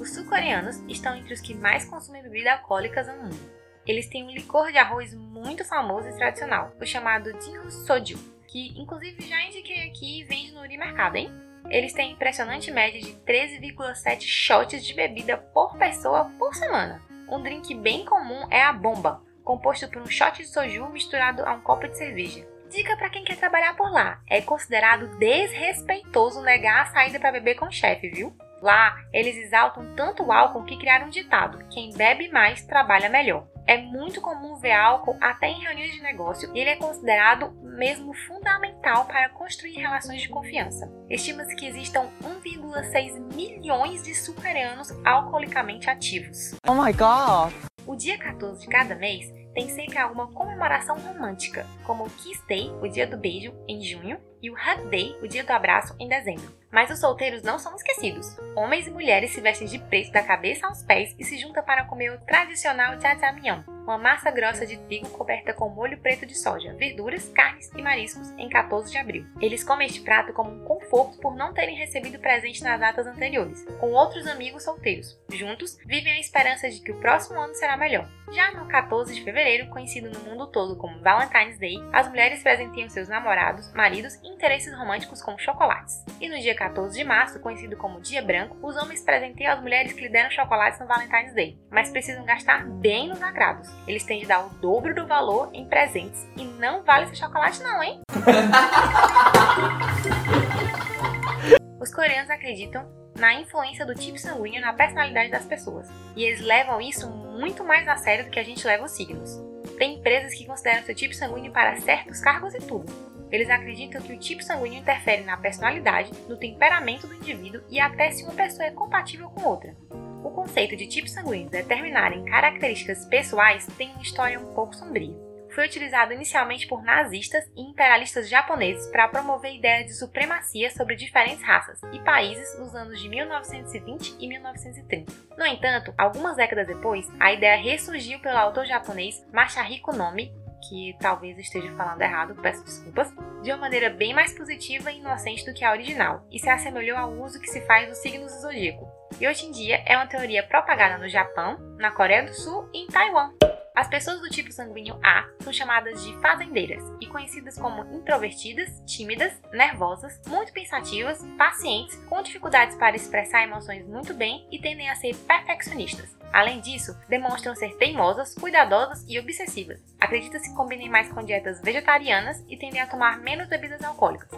Os 0.00 0.14
sul-coreanos 0.14 0.78
estão 0.88 1.14
entre 1.14 1.34
os 1.34 1.40
que 1.42 1.54
mais 1.54 1.84
consomem 1.84 2.22
bebidas 2.22 2.54
alcoólicas 2.54 3.06
no 3.08 3.24
mundo. 3.24 3.65
Eles 3.86 4.08
têm 4.08 4.24
um 4.24 4.30
licor 4.30 4.72
de 4.72 4.78
arroz 4.78 5.14
muito 5.14 5.64
famoso 5.64 6.08
e 6.08 6.16
tradicional, 6.16 6.72
o 6.80 6.84
chamado 6.84 7.30
Jinju 7.40 7.70
Soju. 7.70 8.18
que 8.48 8.78
inclusive 8.80 9.26
já 9.26 9.40
indiquei 9.42 9.88
aqui 9.88 10.20
e 10.20 10.24
vende 10.24 10.52
no 10.52 10.60
Uri 10.60 10.76
Mercado, 10.76 11.16
hein? 11.16 11.30
Eles 11.68 11.92
têm 11.92 12.12
impressionante 12.12 12.70
média 12.70 13.00
de 13.00 13.12
13,7 13.24 14.20
shots 14.22 14.84
de 14.84 14.94
bebida 14.94 15.36
por 15.36 15.76
pessoa 15.76 16.30
por 16.38 16.54
semana. 16.54 17.02
Um 17.28 17.42
drink 17.42 17.74
bem 17.74 18.04
comum 18.04 18.46
é 18.50 18.62
a 18.62 18.72
bomba, 18.72 19.20
composto 19.42 19.88
por 19.88 20.00
um 20.00 20.06
shot 20.06 20.38
de 20.38 20.46
soju 20.46 20.88
misturado 20.88 21.44
a 21.44 21.52
um 21.52 21.60
copo 21.60 21.88
de 21.88 21.98
cerveja. 21.98 22.46
Dica 22.70 22.96
para 22.96 23.10
quem 23.10 23.24
quer 23.24 23.36
trabalhar 23.36 23.76
por 23.76 23.90
lá: 23.90 24.20
é 24.28 24.40
considerado 24.40 25.16
desrespeitoso 25.18 26.40
negar 26.42 26.82
a 26.82 26.86
saída 26.86 27.18
para 27.18 27.32
beber 27.32 27.56
com 27.56 27.66
o 27.66 27.72
chefe, 27.72 28.08
viu? 28.10 28.36
Lá, 28.62 28.96
eles 29.12 29.36
exaltam 29.36 29.94
tanto 29.94 30.24
o 30.24 30.32
álcool 30.32 30.64
que 30.64 30.78
criaram 30.78 31.06
um 31.06 31.10
ditado: 31.10 31.64
quem 31.68 31.92
bebe 31.92 32.28
mais 32.28 32.64
trabalha 32.64 33.08
melhor. 33.08 33.46
É 33.66 33.78
muito 33.78 34.20
comum 34.20 34.54
ver 34.54 34.72
álcool 34.72 35.16
até 35.20 35.48
em 35.48 35.60
reuniões 35.60 35.92
de 35.92 36.00
negócio 36.00 36.48
e 36.54 36.60
ele 36.60 36.70
é 36.70 36.76
considerado 36.76 37.50
mesmo 37.62 38.14
fundamental 38.14 39.06
para 39.06 39.28
construir 39.30 39.76
relações 39.76 40.22
de 40.22 40.28
confiança. 40.28 40.88
Estima-se 41.10 41.56
que 41.56 41.66
existam 41.66 42.08
1,6 42.22 43.34
milhões 43.34 44.04
de 44.04 44.14
sul-coreanos 44.14 44.92
alcoolicamente 45.04 45.90
ativos. 45.90 46.54
Oh 46.66 46.74
my 46.74 46.92
god! 46.92 47.52
O 47.84 47.96
dia 47.96 48.16
14 48.16 48.60
de 48.60 48.68
cada 48.68 48.94
mês 48.94 49.32
tem 49.52 49.68
sempre 49.70 49.98
alguma 49.98 50.30
comemoração 50.32 50.96
romântica, 50.98 51.66
como 51.84 52.04
o 52.04 52.10
Kiss 52.10 52.40
Day, 52.46 52.70
o 52.80 52.86
dia 52.86 53.06
do 53.06 53.16
beijo, 53.16 53.52
em 53.66 53.82
junho, 53.82 54.20
e 54.46 54.50
o 54.50 54.54
Hug 54.54 54.88
Day, 54.88 55.18
o 55.20 55.26
dia 55.26 55.42
do 55.42 55.50
abraço, 55.50 55.96
em 55.98 56.06
dezembro. 56.06 56.54
Mas 56.70 56.90
os 56.90 57.00
solteiros 57.00 57.42
não 57.42 57.58
são 57.58 57.74
esquecidos. 57.74 58.36
Homens 58.54 58.86
e 58.86 58.90
mulheres 58.90 59.30
se 59.30 59.40
vestem 59.40 59.66
de 59.66 59.78
preto 59.78 60.12
da 60.12 60.22
cabeça 60.22 60.66
aos 60.66 60.82
pés 60.82 61.14
e 61.18 61.24
se 61.24 61.36
juntam 61.36 61.64
para 61.64 61.84
comer 61.84 62.12
o 62.12 62.20
tradicional 62.20 63.00
jajangmyeon, 63.00 63.62
uma 63.86 63.96
massa 63.96 64.30
grossa 64.30 64.66
de 64.66 64.76
trigo 64.76 65.08
coberta 65.10 65.52
com 65.52 65.68
molho 65.68 65.98
preto 65.98 66.26
de 66.26 66.36
soja, 66.36 66.74
verduras, 66.74 67.28
carnes 67.28 67.70
e 67.76 67.80
mariscos 67.80 68.30
em 68.36 68.48
14 68.48 68.90
de 68.90 68.98
abril. 68.98 69.24
Eles 69.40 69.64
comem 69.64 69.86
este 69.86 70.00
prato 70.00 70.32
como 70.32 70.50
um 70.50 70.64
conforto 70.64 71.18
por 71.18 71.34
não 71.36 71.54
terem 71.54 71.76
recebido 71.76 72.18
presente 72.18 72.62
nas 72.62 72.80
datas 72.80 73.06
anteriores, 73.06 73.64
com 73.80 73.92
outros 73.92 74.26
amigos 74.26 74.64
solteiros. 74.64 75.18
Juntos, 75.30 75.78
vivem 75.86 76.12
a 76.12 76.20
esperança 76.20 76.68
de 76.68 76.80
que 76.80 76.92
o 76.92 77.00
próximo 77.00 77.40
ano 77.40 77.54
será 77.54 77.76
melhor. 77.76 78.08
Já 78.32 78.50
no 78.52 78.66
14 78.66 79.14
de 79.14 79.22
fevereiro, 79.22 79.68
conhecido 79.68 80.10
no 80.10 80.18
mundo 80.20 80.48
todo 80.48 80.76
como 80.76 81.00
Valentine's 81.00 81.58
Day, 81.58 81.76
as 81.92 82.08
mulheres 82.08 82.42
presenteiam 82.42 82.88
seus 82.88 83.08
namorados, 83.08 83.72
maridos 83.72 84.14
e 84.16 84.35
interesses 84.36 84.72
românticos 84.76 85.22
com 85.22 85.38
chocolates. 85.38 86.04
E 86.20 86.28
no 86.28 86.38
dia 86.38 86.54
14 86.54 86.94
de 86.96 87.02
março, 87.02 87.40
conhecido 87.40 87.76
como 87.76 88.00
Dia 88.00 88.22
Branco, 88.22 88.56
os 88.62 88.76
homens 88.76 89.02
presenteiam 89.02 89.54
as 89.54 89.62
mulheres 89.62 89.94
que 89.94 90.02
lhe 90.02 90.10
deram 90.10 90.30
chocolates 90.30 90.78
no 90.78 90.86
Valentine's 90.86 91.34
Day, 91.34 91.58
mas 91.70 91.90
precisam 91.90 92.24
gastar 92.24 92.64
bem 92.66 93.08
nos 93.08 93.22
agrados. 93.22 93.68
Eles 93.88 94.04
têm 94.04 94.20
de 94.20 94.26
dar 94.26 94.44
o 94.44 94.50
dobro 94.50 94.94
do 94.94 95.06
valor 95.06 95.48
em 95.54 95.66
presentes 95.66 96.28
e 96.36 96.44
não 96.44 96.84
vale 96.84 97.06
esse 97.06 97.16
chocolate 97.16 97.62
não, 97.62 97.82
hein? 97.82 98.02
Os 101.80 101.94
coreanos 101.94 102.30
acreditam 102.30 102.86
na 103.16 103.32
influência 103.34 103.86
do 103.86 103.94
tipo 103.94 104.18
sanguíneo 104.18 104.60
na 104.60 104.74
personalidade 104.74 105.30
das 105.30 105.46
pessoas, 105.46 105.88
e 106.14 106.24
eles 106.24 106.40
levam 106.40 106.78
isso 106.80 107.08
muito 107.08 107.64
mais 107.64 107.88
a 107.88 107.96
sério 107.96 108.26
do 108.26 108.30
que 108.30 108.38
a 108.38 108.44
gente 108.44 108.66
leva 108.66 108.84
os 108.84 108.90
signos. 108.90 109.40
Tem 109.78 109.94
empresas 109.94 110.34
que 110.34 110.46
consideram 110.46 110.84
seu 110.84 110.94
tipo 110.94 111.14
sanguíneo 111.14 111.52
para 111.52 111.80
certos 111.80 112.20
cargos 112.20 112.54
e 112.54 112.58
tudo. 112.58 113.05
Eles 113.30 113.50
acreditam 113.50 114.00
que 114.00 114.12
o 114.12 114.18
tipo 114.18 114.42
sanguíneo 114.42 114.80
interfere 114.80 115.24
na 115.24 115.36
personalidade, 115.36 116.12
no 116.28 116.36
temperamento 116.36 117.06
do 117.06 117.14
indivíduo 117.14 117.62
e 117.68 117.80
até 117.80 118.10
se 118.10 118.24
uma 118.24 118.34
pessoa 118.34 118.66
é 118.66 118.70
compatível 118.70 119.28
com 119.30 119.48
outra. 119.48 119.76
O 120.22 120.30
conceito 120.30 120.76
de 120.76 120.86
tipo 120.86 121.08
sanguíneo 121.08 121.50
determinarem 121.50 122.24
características 122.24 123.04
pessoais 123.06 123.66
tem 123.78 123.90
uma 123.90 124.02
história 124.02 124.38
um 124.38 124.52
pouco 124.54 124.74
sombria 124.74 125.26
foi 125.56 125.64
utilizado 125.64 126.12
inicialmente 126.12 126.66
por 126.66 126.82
nazistas 126.82 127.50
e 127.56 127.62
imperialistas 127.62 128.28
japoneses 128.28 128.86
para 128.88 129.08
promover 129.08 129.54
ideias 129.54 129.86
de 129.86 129.94
supremacia 129.94 130.70
sobre 130.70 130.94
diferentes 130.94 131.42
raças 131.42 131.80
e 131.94 131.98
países 132.00 132.58
nos 132.58 132.74
anos 132.74 133.00
de 133.00 133.08
1920 133.08 134.16
e 134.20 134.28
1930. 134.28 135.10
No 135.38 135.46
entanto, 135.46 135.94
algumas 135.96 136.36
décadas 136.36 136.66
depois, 136.66 137.08
a 137.18 137.32
ideia 137.32 137.56
ressurgiu 137.56 138.20
pelo 138.20 138.36
autor 138.36 138.66
japonês 138.66 139.26
Masahiko 139.32 139.96
Nomi, 139.96 140.30
que 140.68 140.96
talvez 141.00 141.38
esteja 141.38 141.74
falando 141.76 142.02
errado, 142.02 142.34
peço 142.40 142.64
desculpas, 142.64 143.12
de 143.42 143.50
uma 143.50 143.58
maneira 143.58 143.90
bem 143.90 144.14
mais 144.14 144.32
positiva 144.36 144.90
e 144.90 144.98
inocente 144.98 145.44
do 145.44 145.54
que 145.54 145.64
a 145.64 145.72
original, 145.72 146.26
e 146.30 146.38
se 146.38 146.48
assemelhou 146.48 146.98
ao 146.98 147.12
uso 147.12 147.40
que 147.40 147.50
se 147.50 147.60
faz 147.62 147.88
dos 147.88 147.98
signos 147.98 148.32
do 148.32 148.40
zodíaco. 148.40 148.86
E 149.20 149.26
hoje 149.26 149.46
em 149.46 149.50
dia 149.50 149.82
é 149.86 149.96
uma 149.96 150.06
teoria 150.06 150.42
propagada 150.42 150.98
no 150.98 151.08
Japão, 151.08 151.58
na 151.78 151.90
Coreia 151.90 152.24
do 152.24 152.34
Sul 152.34 152.68
e 152.72 152.84
em 152.84 152.86
Taiwan. 152.88 153.32
As 153.76 153.88
pessoas 153.88 154.20
do 154.22 154.30
tipo 154.30 154.50
sanguíneo 154.50 154.98
A 155.04 155.28
são 155.40 155.52
chamadas 155.52 156.02
de 156.02 156.14
fazendeiras 156.22 156.82
e 156.98 157.06
conhecidas 157.06 157.58
como 157.58 157.84
introvertidas, 157.94 158.82
tímidas, 158.86 159.38
nervosas, 159.52 160.18
muito 160.26 160.50
pensativas, 160.50 161.22
pacientes, 161.36 161.94
com 162.08 162.22
dificuldades 162.22 162.74
para 162.78 162.96
expressar 162.96 163.42
emoções 163.42 163.86
muito 163.86 164.14
bem 164.14 164.48
e 164.50 164.58
tendem 164.58 164.88
a 164.88 164.94
ser 164.94 165.14
perfeccionistas. 165.14 166.16
Além 166.36 166.60
disso, 166.60 166.94
demonstram 167.08 167.54
ser 167.54 167.78
teimosas, 167.78 168.34
cuidadosas 168.34 169.02
e 169.08 169.18
obsessivas. 169.18 169.80
Acredita-se 169.98 170.50
que 170.50 170.54
combinem 170.54 170.86
mais 170.86 171.10
com 171.10 171.24
dietas 171.24 171.62
vegetarianas 171.62 172.44
e 172.46 172.58
tendem 172.58 172.78
a 172.78 172.86
tomar 172.86 173.16
menos 173.20 173.48
bebidas 173.48 173.82
alcoólicas. 173.82 174.28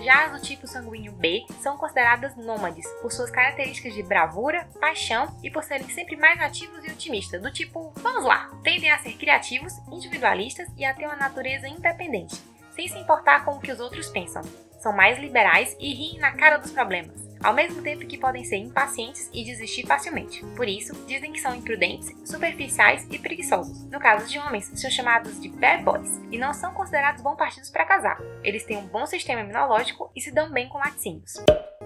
Já 0.00 0.24
as 0.24 0.32
do 0.32 0.40
tipo 0.44 0.66
sanguíneo 0.66 1.12
B 1.12 1.46
são 1.62 1.76
consideradas 1.76 2.34
nômades 2.34 2.84
por 3.00 3.12
suas 3.12 3.30
características 3.30 3.94
de 3.94 4.02
bravura, 4.02 4.68
paixão 4.80 5.28
e 5.44 5.48
por 5.48 5.62
serem 5.62 5.88
sempre 5.90 6.16
mais 6.16 6.40
ativos 6.40 6.84
e 6.84 6.90
otimistas, 6.90 7.40
do 7.40 7.52
tipo, 7.52 7.92
vamos 7.98 8.24
lá, 8.24 8.50
tendem 8.64 8.90
a 8.90 8.98
ser 8.98 9.12
criativos, 9.12 9.72
individualistas 9.92 10.66
e 10.76 10.84
a 10.84 10.92
ter 10.92 11.06
uma 11.06 11.14
natureza 11.14 11.68
independente, 11.68 12.34
sem 12.72 12.88
se 12.88 12.98
importar 12.98 13.44
com 13.44 13.52
o 13.52 13.60
que 13.60 13.70
os 13.70 13.78
outros 13.78 14.08
pensam. 14.08 14.42
São 14.80 14.92
mais 14.92 15.20
liberais 15.20 15.76
e 15.78 15.94
riem 15.94 16.18
na 16.18 16.32
cara 16.32 16.56
dos 16.56 16.72
problemas 16.72 17.23
ao 17.44 17.52
mesmo 17.52 17.82
tempo 17.82 18.06
que 18.06 18.16
podem 18.16 18.42
ser 18.42 18.56
impacientes 18.56 19.28
e 19.32 19.44
desistir 19.44 19.86
facilmente. 19.86 20.42
Por 20.56 20.66
isso, 20.66 20.94
dizem 21.06 21.30
que 21.30 21.40
são 21.40 21.54
imprudentes, 21.54 22.10
superficiais 22.24 23.06
e 23.10 23.18
preguiçosos. 23.18 23.84
No 23.90 24.00
caso 24.00 24.26
de 24.26 24.38
homens, 24.38 24.72
são 24.74 24.90
chamados 24.90 25.38
de 25.40 25.50
bad 25.50 25.84
boys 25.84 26.22
e 26.30 26.38
não 26.38 26.54
são 26.54 26.72
considerados 26.72 27.22
bons 27.22 27.36
partidos 27.36 27.68
para 27.68 27.84
casar. 27.84 28.18
Eles 28.42 28.64
têm 28.64 28.78
um 28.78 28.86
bom 28.86 29.04
sistema 29.04 29.42
imunológico 29.42 30.10
e 30.16 30.22
se 30.22 30.32
dão 30.32 30.50
bem 30.50 30.70
com 30.70 30.78
laticínios. 30.78 31.34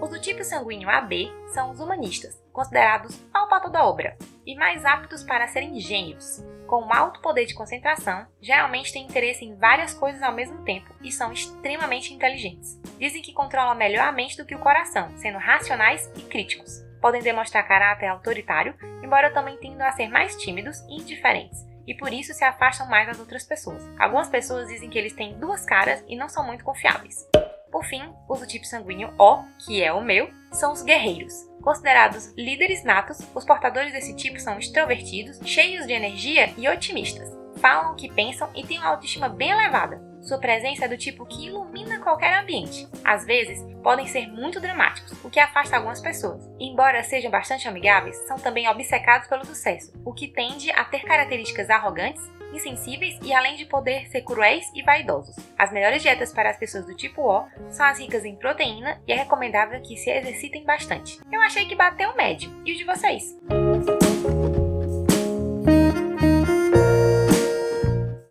Os 0.01 0.09
do 0.09 0.21
tipo 0.21 0.45
sanguíneo 0.45 0.89
AB 0.89 1.29
são 1.53 1.71
os 1.71 1.81
humanistas, 1.81 2.41
considerados 2.51 3.15
pau 3.31 3.47
para 3.47 3.61
toda 3.61 3.85
obra, 3.85 4.17
e 4.45 4.55
mais 4.55 4.85
aptos 4.85 5.23
para 5.23 5.47
serem 5.47 5.79
gênios 5.79 6.43
com 6.69 6.83
um 6.83 6.93
alto 6.93 7.19
poder 7.19 7.45
de 7.45 7.55
concentração, 7.55 8.27
geralmente 8.39 8.93
têm 8.93 9.03
interesse 9.03 9.43
em 9.43 9.55
várias 9.55 9.91
coisas 9.91 10.21
ao 10.21 10.31
mesmo 10.31 10.63
tempo 10.63 10.93
e 11.01 11.11
são 11.11 11.33
extremamente 11.33 12.13
inteligentes. 12.13 12.79
Dizem 12.99 13.23
que 13.23 13.33
controlam 13.33 13.75
melhor 13.75 14.07
a 14.07 14.11
mente 14.11 14.37
do 14.37 14.45
que 14.45 14.53
o 14.53 14.59
coração, 14.59 15.09
sendo 15.17 15.39
racionais 15.39 16.09
e 16.15 16.21
críticos. 16.21 16.85
Podem 17.01 17.23
demonstrar 17.23 17.67
caráter 17.67 18.05
autoritário, 18.05 18.75
embora 19.03 19.33
também 19.33 19.57
tendam 19.57 19.87
a 19.87 19.91
ser 19.91 20.09
mais 20.09 20.35
tímidos 20.35 20.79
e 20.81 21.01
indiferentes, 21.01 21.65
e 21.87 21.95
por 21.95 22.13
isso 22.13 22.33
se 22.33 22.43
afastam 22.43 22.87
mais 22.87 23.07
das 23.07 23.19
outras 23.19 23.43
pessoas. 23.43 23.83
Algumas 23.97 24.29
pessoas 24.29 24.67
dizem 24.67 24.89
que 24.89 24.99
eles 24.99 25.13
têm 25.13 25.39
duas 25.39 25.65
caras 25.65 26.03
e 26.07 26.15
não 26.15 26.29
são 26.29 26.45
muito 26.45 26.63
confiáveis. 26.63 27.27
Por 27.71 27.85
fim, 27.85 28.01
os 28.27 28.39
do 28.39 28.47
tipo 28.47 28.65
sanguíneo 28.65 29.13
O, 29.17 29.43
que 29.65 29.83
é 29.83 29.93
o 29.93 30.01
meu, 30.01 30.29
são 30.51 30.73
os 30.73 30.81
guerreiros. 30.81 31.33
Considerados 31.61 32.33
líderes 32.37 32.83
natos, 32.83 33.19
os 33.35 33.45
portadores 33.45 33.91
desse 33.91 34.15
tipo 34.15 34.39
são 34.39 34.57
extrovertidos, 34.57 35.39
cheios 35.45 35.85
de 35.85 35.93
energia 35.93 36.53
e 36.57 36.67
otimistas. 36.67 37.29
Falam 37.57 37.91
o 37.91 37.95
que 37.95 38.11
pensam 38.11 38.49
e 38.55 38.65
têm 38.65 38.79
uma 38.79 38.89
autoestima 38.89 39.27
bem 39.27 39.51
elevada. 39.51 40.01
Sua 40.21 40.37
presença 40.37 40.85
é 40.85 40.87
do 40.87 40.97
tipo 40.97 41.25
que 41.25 41.47
ilumina 41.47 41.99
qualquer 41.99 42.37
ambiente. 42.39 42.87
Às 43.03 43.25
vezes, 43.25 43.61
podem 43.81 44.05
ser 44.07 44.27
muito 44.27 44.59
dramáticos, 44.59 45.13
o 45.23 45.29
que 45.29 45.39
afasta 45.39 45.77
algumas 45.77 46.01
pessoas. 46.01 46.49
Embora 46.59 47.03
sejam 47.03 47.31
bastante 47.31 47.67
amigáveis, 47.67 48.15
são 48.27 48.37
também 48.37 48.67
obcecados 48.67 49.27
pelo 49.27 49.45
sucesso, 49.45 49.93
o 50.05 50.13
que 50.13 50.27
tende 50.27 50.71
a 50.71 50.83
ter 50.83 51.01
características 51.01 51.69
arrogantes 51.69 52.21
insensíveis 52.53 53.17
e 53.23 53.33
além 53.33 53.55
de 53.55 53.65
poder 53.65 54.07
ser 54.09 54.21
cruéis 54.21 54.65
e 54.73 54.83
vaidosos. 54.83 55.35
As 55.57 55.71
melhores 55.71 56.01
dietas 56.01 56.33
para 56.33 56.49
as 56.49 56.57
pessoas 56.57 56.85
do 56.85 56.95
tipo 56.95 57.21
O 57.21 57.45
são 57.69 57.85
as 57.85 57.99
ricas 57.99 58.25
em 58.25 58.35
proteína 58.35 59.01
e 59.07 59.11
é 59.11 59.15
recomendável 59.15 59.81
que 59.81 59.97
se 59.97 60.09
exercitem 60.09 60.63
bastante. 60.63 61.19
Eu 61.31 61.41
achei 61.41 61.65
que 61.65 61.75
bateu 61.75 62.15
médio. 62.15 62.51
E 62.65 62.73
o 62.73 62.75
de 62.75 62.83
vocês? 62.83 63.37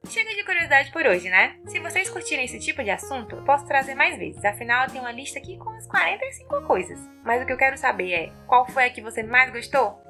Chega 0.09 0.35
de 0.35 0.45
curiosidade 0.45 0.91
por 0.91 1.07
hoje, 1.07 1.29
né? 1.29 1.57
Se 1.67 1.79
vocês 1.81 2.09
curtirem 2.09 2.45
esse 2.45 2.59
tipo 2.59 2.83
de 2.83 2.91
assunto, 2.91 3.37
eu 3.37 3.45
posso 3.45 3.67
trazer 3.67 3.95
mais 3.95 4.19
vezes. 4.19 4.45
Afinal, 4.45 4.85
eu 4.85 4.91
tenho 4.91 5.05
uma 5.05 5.13
lista 5.13 5.39
aqui 5.39 5.57
com 5.59 5.71
as 5.71 5.87
45 5.87 6.63
coisas. 6.67 6.99
Mas 7.25 7.43
o 7.43 7.47
que 7.47 7.53
eu 7.53 7.59
quero 7.59 7.77
saber 7.77 8.13
é: 8.13 8.33
qual 8.47 8.67
foi 8.67 8.87
a 8.87 8.91
que 8.91 9.01
você 9.01 9.23
mais 9.23 9.53
gostou? 9.53 10.01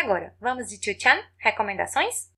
Agora, 0.00 0.34
vamos 0.40 0.70
de 0.70 0.82
Chuchan? 0.82 1.22
Recomendações? 1.38 2.30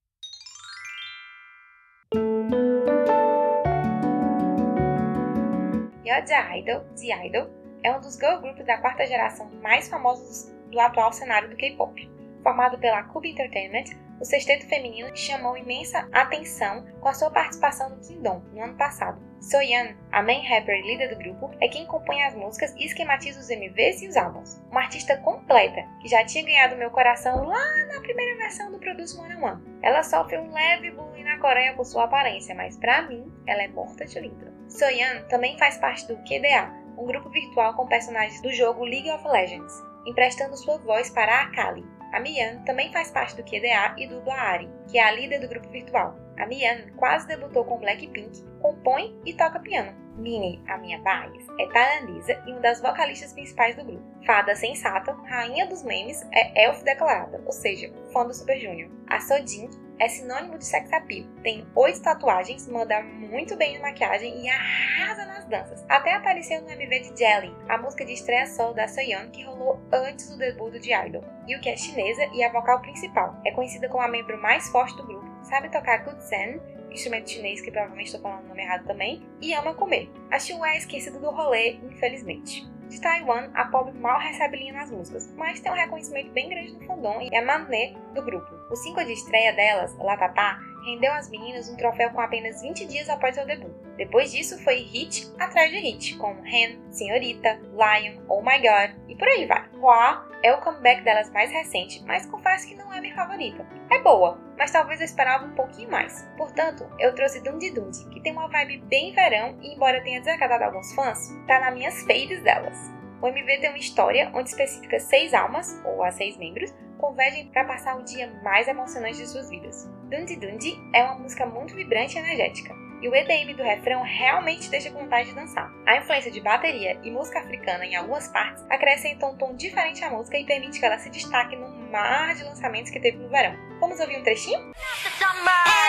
Yoja 6.05 6.57
Idol, 6.57 6.85
The 6.97 7.27
Idol, 7.27 7.49
é 7.85 7.93
um 7.93 8.01
dos 8.01 8.17
girl 8.17 8.41
groups 8.41 8.67
da 8.67 8.79
quarta 8.79 9.07
geração 9.07 9.49
mais 9.63 9.89
famosos 9.89 10.53
do 10.73 10.81
atual 10.81 11.13
cenário 11.13 11.49
do 11.49 11.57
K-pop. 11.57 12.11
Formado 12.43 12.79
pela 12.79 13.05
Cube 13.05 13.31
Entertainment, 13.31 13.85
o 14.21 14.25
sexteto 14.25 14.67
feminino 14.67 15.17
chamou 15.17 15.57
imensa 15.57 16.09
atenção 16.13 16.85
com 17.01 17.09
a 17.09 17.15
sua 17.15 17.31
participação 17.31 17.91
no 17.91 18.01
Kingdom 18.01 18.41
no 18.53 18.61
ano 18.61 18.77
passado. 18.77 19.32
Soyeon, 19.43 19.95
a 20.13 20.23
main 20.23 20.47
rapper 20.47 20.79
e 20.79 20.83
líder 20.83 21.09
do 21.09 21.17
grupo, 21.17 21.51
é 21.61 21.67
quem 21.67 21.85
compõe 21.85 22.23
as 22.23 22.33
músicas 22.33 22.73
e 22.77 22.87
esquematiza 22.87 23.41
os 23.41 23.51
MVs 23.51 24.01
e 24.01 24.07
os 24.07 24.17
álbuns. 24.17 24.63
Uma 24.71 24.83
artista 24.83 25.17
completa, 25.17 25.85
que 26.01 26.07
já 26.07 26.25
tinha 26.25 26.45
ganhado 26.45 26.77
meu 26.77 26.93
coração 26.93 27.45
lá 27.45 27.87
na 27.87 28.01
primeira 28.01 28.39
versão 28.39 28.71
do 28.71 28.79
Produce 28.79 29.19
One 29.19 29.35
One. 29.43 29.61
Ela 29.83 30.05
sofre 30.05 30.39
um 30.39 30.53
leve 30.53 30.93
bullying 30.93 31.25
na 31.25 31.41
Coreia 31.41 31.75
por 31.75 31.85
sua 31.85 32.05
aparência, 32.05 32.55
mas 32.55 32.77
pra 32.77 33.03
mim, 33.03 33.33
ela 33.45 33.65
é 33.65 33.69
morta 33.69 34.05
de 34.05 34.21
linda. 34.21 34.55
Soyeon 34.69 35.25
também 35.29 35.59
faz 35.59 35.77
parte 35.77 36.07
do 36.07 36.17
QDA, 36.19 36.73
um 36.97 37.05
grupo 37.05 37.29
virtual 37.29 37.75
com 37.75 37.89
personagens 37.89 38.41
do 38.43 38.53
jogo 38.53 38.85
League 38.85 39.11
of 39.11 39.27
Legends, 39.27 39.75
emprestando 40.07 40.57
sua 40.57 40.79
voz 40.79 41.11
para 41.11 41.35
a 41.35 41.43
Akali. 41.43 41.85
A 42.13 42.21
Mian 42.21 42.63
também 42.65 42.93
faz 42.93 43.11
parte 43.11 43.35
do 43.35 43.43
QDA 43.43 43.97
e 43.99 44.07
dubla 44.07 44.35
a 44.35 44.51
Ari, 44.51 44.71
que 44.89 44.99
é 44.99 45.03
a 45.03 45.11
líder 45.11 45.41
do 45.41 45.49
grupo 45.49 45.69
virtual. 45.69 46.15
A 46.39 46.47
Mian 46.47 46.93
quase 46.97 47.27
debutou 47.27 47.65
com 47.65 47.79
Blackpink, 47.79 48.45
compõe 48.63 49.21
e 49.27 49.35
toca 49.35 49.61
piano. 49.61 50.01
Minnie, 50.17 50.63
a 50.69 50.77
minha 50.79 50.99
Baez, 51.01 51.47
é 51.59 51.67
tailandesa 51.69 52.43
e 52.47 52.53
uma 52.53 52.61
das 52.61 52.81
vocalistas 52.81 53.33
principais 53.33 53.75
do 53.75 53.85
grupo. 53.85 54.05
Fada 54.25 54.55
sensata, 54.55 55.13
rainha 55.27 55.67
dos 55.67 55.83
memes, 55.83 56.23
é 56.33 56.65
elf 56.67 56.83
declarada, 56.83 57.43
ou 57.45 57.53
seja, 57.53 57.93
fã 58.13 58.27
do 58.27 58.35
Super 58.35 58.61
Junior. 58.61 58.91
A 59.09 59.21
Sojin 59.21 59.69
é 59.99 60.09
sinônimo 60.09 60.59
de 60.59 60.65
sex 60.65 60.93
appeal. 60.93 61.27
Tem 61.43 61.67
oito 61.75 62.03
tatuagens, 62.03 62.69
manda 62.69 63.03
muito 63.03 63.57
bem 63.57 63.79
na 63.79 63.89
maquiagem 63.89 64.45
e 64.45 64.49
arrasa 64.49 65.25
nas 65.25 65.45
danças. 65.47 65.85
Até 65.89 66.15
apareceu 66.15 66.61
no 66.61 66.71
MV 66.71 67.01
de 67.01 67.19
Jelly, 67.19 67.55
a 67.69 67.79
música 67.79 68.05
de 68.05 68.13
estreia 68.13 68.47
solo 68.47 68.75
da 68.75 68.89
Soyeon 68.89 69.31
que 69.31 69.45
rolou 69.45 69.81
antes 69.93 70.29
do 70.29 70.37
debut 70.37 70.79
de 70.79 70.93
Idol. 70.93 71.25
E 71.47 71.57
o 71.57 71.61
que 71.61 71.69
é 71.69 71.77
chinesa 71.77 72.25
e 72.35 72.43
a 72.45 72.53
vocal 72.53 72.81
principal. 72.81 73.41
É 73.47 73.53
conhecida 73.53 73.89
como 73.89 74.03
a 74.03 74.09
membro 74.09 74.41
mais 74.41 74.69
forte 74.69 74.97
do 74.97 75.07
grupo, 75.07 75.27
sabe 75.45 75.71
tocar 75.71 76.05
kutsen, 76.05 76.61
instrumento 76.93 77.31
chinês 77.31 77.61
que 77.61 77.71
provavelmente 77.71 78.07
estou 78.07 78.21
falando 78.21 78.45
o 78.45 78.49
nome 78.49 78.63
errado 78.63 78.87
também, 78.87 79.23
e 79.41 79.53
ama 79.55 79.75
comer. 79.75 80.11
A 80.31 80.39
Xiu 80.39 80.65
é 80.65 80.77
esquecida 80.77 81.19
do 81.19 81.31
rolê, 81.31 81.79
infelizmente. 81.83 82.71
De 82.89 83.01
Taiwan, 83.01 83.51
a 83.55 83.65
pobre 83.67 83.99
mal 83.99 84.21
recebe 84.21 84.59
linha 84.59 84.75
nas 84.75 84.91
músicas, 84.91 85.33
mas 85.35 85.61
tem 85.61 85.73
um 85.73 85.75
reconhecimento 85.75 86.31
bem 86.33 86.51
grande 86.51 86.73
no 86.73 86.87
fandom 86.87 87.23
e 87.23 87.35
é 87.35 87.41
mané 87.41 87.95
do 88.15 88.23
grupo. 88.23 88.55
O 88.71 88.77
single 88.77 89.05
de 89.05 89.13
estreia 89.13 89.53
delas, 89.55 89.97
Latatá, 89.97 90.59
rendeu 90.85 91.13
às 91.13 91.31
meninas 91.31 91.71
um 91.71 91.77
troféu 91.77 92.11
com 92.11 92.21
apenas 92.21 92.61
20 92.61 92.87
dias 92.87 93.09
após 93.09 93.35
seu 93.35 93.47
debut. 93.47 93.73
Depois 93.97 94.31
disso, 94.31 94.63
foi 94.63 94.77
hit 94.77 95.27
atrás 95.39 95.71
de 95.71 95.79
hit, 95.79 96.17
com 96.19 96.37
Hen, 96.45 96.79
Senhorita, 96.91 97.59
Lion, 97.73 98.21
Oh 98.29 98.43
My 98.43 98.59
God 98.59 98.95
e 99.09 99.17
por 99.17 99.29
aí 99.29 99.47
vai. 99.47 99.69
Hua 99.75 100.32
é 100.43 100.53
o 100.53 100.61
comeback 100.61 101.03
delas 101.03 101.31
mais 101.31 101.51
recente, 101.51 102.03
mas 102.05 102.27
confesso 102.27 102.67
que 102.67 102.75
não 102.75 102.93
é 102.93 103.01
minha 103.01 103.15
favorita. 103.15 103.67
É 103.91 104.01
boa, 104.01 104.39
mas 104.59 104.71
talvez 104.71 105.01
eu 105.01 105.07
esperava 105.07 105.47
um 105.47 105.55
pouquinho 105.55 105.91
mais. 105.91 106.29
Portanto, 106.37 106.89
eu 106.99 107.15
trouxe 107.15 107.43
Dundi 107.43 107.71
Dundi, 107.71 108.09
que 108.11 108.21
tem 108.21 108.33
uma 108.33 108.49
vibe 108.49 108.79
bem 108.89 109.13
verão 109.13 109.57
e, 109.61 109.75
embora 109.75 110.03
tenha 110.03 110.21
desagradado 110.21 110.65
alguns 110.65 110.93
fãs, 110.95 111.29
tá 111.47 111.61
nas 111.61 111.75
minhas 111.75 112.01
faves 112.03 112.43
delas. 112.43 112.77
O 113.21 113.29
MV 113.29 113.59
tem 113.59 113.71
uma 113.71 113.79
história 113.79 114.31
onde 114.35 114.49
especifica 114.49 114.99
seis 114.99 115.33
almas, 115.33 115.81
ou 115.85 116.03
as 116.03 116.17
seis 116.17 116.37
membros, 116.37 116.75
convergem 116.99 117.49
para 117.49 117.65
passar 117.65 117.97
o 117.99 118.05
dia 118.05 118.33
mais 118.43 118.67
emocionante 118.67 119.19
de 119.19 119.29
suas 119.29 119.49
vidas. 119.49 119.89
Dundi 120.05 120.37
Dundi 120.37 120.75
é 120.93 121.05
uma 121.05 121.19
música 121.19 121.47
muito 121.47 121.75
vibrante 121.75 122.17
e 122.17 122.21
energética, 122.21 122.75
e 123.03 123.09
o 123.09 123.15
EDM 123.15 123.55
do 123.55 123.63
refrão 123.63 124.03
realmente 124.03 124.71
deixa 124.71 124.91
com 124.91 125.01
vontade 125.01 125.29
de 125.29 125.35
dançar. 125.35 125.71
A 125.85 125.97
influência 125.97 126.31
de 126.31 126.41
bateria 126.41 126.99
e 127.03 127.11
música 127.11 127.41
africana 127.41 127.85
em 127.85 127.97
algumas 127.97 128.29
partes 128.29 128.65
acrescenta 128.71 129.27
um 129.27 129.37
tom 129.37 129.55
diferente 129.55 130.05
à 130.05 130.11
música 130.11 130.39
e 130.39 130.45
permite 130.45 130.79
que 130.79 130.87
ela 130.87 130.99
se 130.99 131.11
destaque 131.11 131.57
no 131.57 131.69
mar 131.91 132.35
de 132.35 132.45
lançamentos 132.45 132.91
que 132.91 133.01
teve 133.01 133.19
no 133.19 133.29
verão. 133.29 133.55
Vamos 133.81 133.99
ouvir 133.99 134.19
um 134.19 134.23
trechinho? 134.23 134.73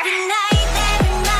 Victan, 0.03 1.32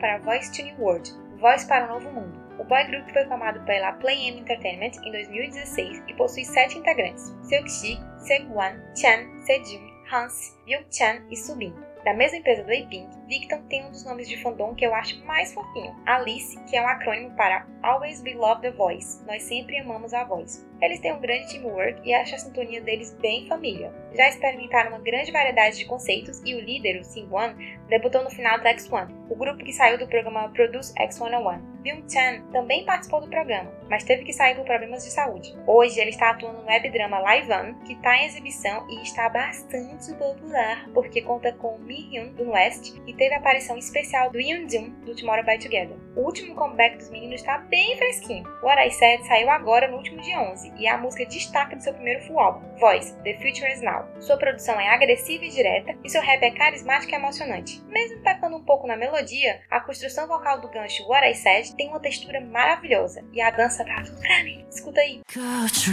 para 0.00 0.18
Voice 0.18 0.62
New 0.62 0.74
World, 0.80 1.12
Voz 1.38 1.64
para 1.64 1.86
o 1.86 1.94
Novo 1.94 2.12
Mundo. 2.12 2.40
O 2.58 2.64
boy 2.64 2.84
group 2.84 3.08
foi 3.12 3.24
formado 3.24 3.64
pela 3.64 3.92
Play 3.94 4.28
M 4.28 4.40
Entertainment 4.40 4.92
em 5.02 5.12
2016 5.12 6.02
e 6.08 6.14
possui 6.14 6.44
sete 6.44 6.78
integrantes: 6.78 7.34
Seokji, 7.42 7.98
Segwan, 8.18 8.74
Chan, 8.94 9.26
Sejun, 9.44 9.80
Hans, 10.12 10.58
Byuk-chan 10.66 11.22
e 11.30 11.36
Subin. 11.36 11.74
Da 12.04 12.12
mesma 12.14 12.38
empresa 12.38 12.62
do 12.64 12.72
A-Pink, 12.72 13.08
Victon 13.30 13.62
tem 13.68 13.84
um 13.86 13.92
dos 13.92 14.04
nomes 14.04 14.28
de 14.28 14.36
fandom 14.42 14.74
que 14.74 14.84
eu 14.84 14.92
acho 14.92 15.24
mais 15.24 15.54
fofinho, 15.54 15.94
Alice, 16.04 16.58
que 16.64 16.76
é 16.76 16.82
um 16.82 16.88
acrônimo 16.88 17.30
para 17.36 17.64
Always 17.80 18.20
We 18.22 18.34
Love 18.34 18.60
the 18.60 18.72
Voice, 18.72 19.24
Nós 19.24 19.44
Sempre 19.44 19.78
Amamos 19.78 20.12
a 20.12 20.24
Voz. 20.24 20.66
Eles 20.82 20.98
têm 20.98 21.12
um 21.12 21.20
grande 21.20 21.48
teamwork 21.48 22.00
e 22.04 22.12
acho 22.12 22.34
a 22.34 22.38
sintonia 22.38 22.80
deles 22.80 23.16
bem 23.20 23.46
família. 23.46 23.92
Já 24.16 24.28
experimentaram 24.28 24.90
uma 24.90 24.98
grande 24.98 25.30
variedade 25.30 25.78
de 25.78 25.84
conceitos 25.84 26.42
e 26.44 26.54
o 26.54 26.60
líder, 26.60 26.98
o 26.98 27.04
Sing-Wan, 27.04 27.54
debutou 27.88 28.24
no 28.24 28.30
final 28.30 28.58
do 28.58 28.64
X1, 28.64 29.08
o 29.28 29.36
grupo 29.36 29.62
que 29.62 29.72
saiu 29.72 29.98
do 29.98 30.08
programa 30.08 30.48
Produce 30.48 30.92
X101. 30.94 31.60
Byung-chan 31.82 32.42
também 32.52 32.84
participou 32.84 33.20
do 33.20 33.28
programa, 33.28 33.70
mas 33.88 34.04
teve 34.04 34.24
que 34.24 34.32
sair 34.32 34.54
por 34.54 34.64
problemas 34.64 35.04
de 35.04 35.10
saúde. 35.10 35.54
Hoje 35.66 36.00
ele 36.00 36.10
está 36.10 36.30
atuando 36.30 36.60
no 36.60 36.66
webdrama 36.66 37.18
Live 37.20 37.52
On, 37.52 37.74
que 37.84 37.94
está 37.94 38.16
em 38.16 38.26
exibição 38.26 38.86
e 38.90 39.02
está 39.02 39.28
bastante 39.28 40.12
popular, 40.14 40.88
porque 40.92 41.22
conta 41.22 41.52
com 41.52 41.78
Mi-hyun 41.78 42.32
do 42.34 42.50
West 42.50 42.96
e 43.06 43.14
teve 43.20 43.34
a 43.34 43.38
aparição 43.38 43.76
especial 43.76 44.30
do 44.30 44.40
Yoon-jun 44.40 44.88
do 45.04 45.14
Tomorrow 45.14 45.44
by 45.44 45.58
Together. 45.58 45.94
O 46.16 46.22
último 46.22 46.54
comeback 46.54 46.96
dos 46.96 47.10
meninos 47.10 47.42
está 47.42 47.58
bem 47.58 47.94
fresquinho. 47.98 48.48
What 48.62 48.80
I 48.80 48.90
Said 48.90 49.26
saiu 49.26 49.50
agora 49.50 49.88
no 49.88 49.98
último 49.98 50.22
dia 50.22 50.40
11 50.40 50.72
e 50.78 50.86
é 50.86 50.90
a 50.90 50.96
música 50.96 51.26
destaque 51.26 51.76
do 51.76 51.82
seu 51.82 51.92
primeiro 51.92 52.22
full 52.22 52.40
álbum, 52.40 52.66
Voice, 52.78 53.14
The 53.22 53.34
Future 53.34 53.70
Is 53.70 53.82
Now. 53.82 54.08
Sua 54.20 54.38
produção 54.38 54.80
é 54.80 54.88
agressiva 54.88 55.44
e 55.44 55.50
direta 55.50 55.94
e 56.02 56.08
seu 56.08 56.22
rap 56.22 56.42
é 56.42 56.50
carismático 56.50 57.12
e 57.12 57.16
emocionante. 57.16 57.82
Mesmo 57.88 58.22
pecando 58.22 58.56
um 58.56 58.64
pouco 58.64 58.86
na 58.86 58.96
melodia, 58.96 59.60
a 59.70 59.80
construção 59.80 60.26
vocal 60.26 60.58
do 60.62 60.70
gancho 60.70 61.06
What 61.06 61.28
I 61.28 61.34
Said 61.34 61.76
tem 61.76 61.88
uma 61.88 62.00
textura 62.00 62.40
maravilhosa 62.40 63.22
e 63.34 63.42
a 63.42 63.50
dança 63.50 63.84
tá 63.84 64.02
tudo 64.02 64.18
pra 64.18 64.42
mim. 64.42 64.64
Escuta 64.70 64.98
aí. 64.98 65.20
What 65.36 65.90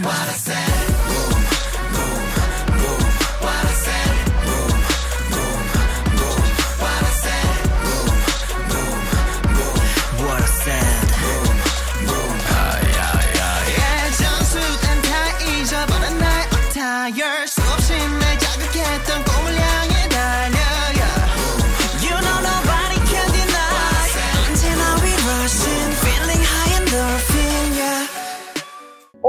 I 1.34 1.37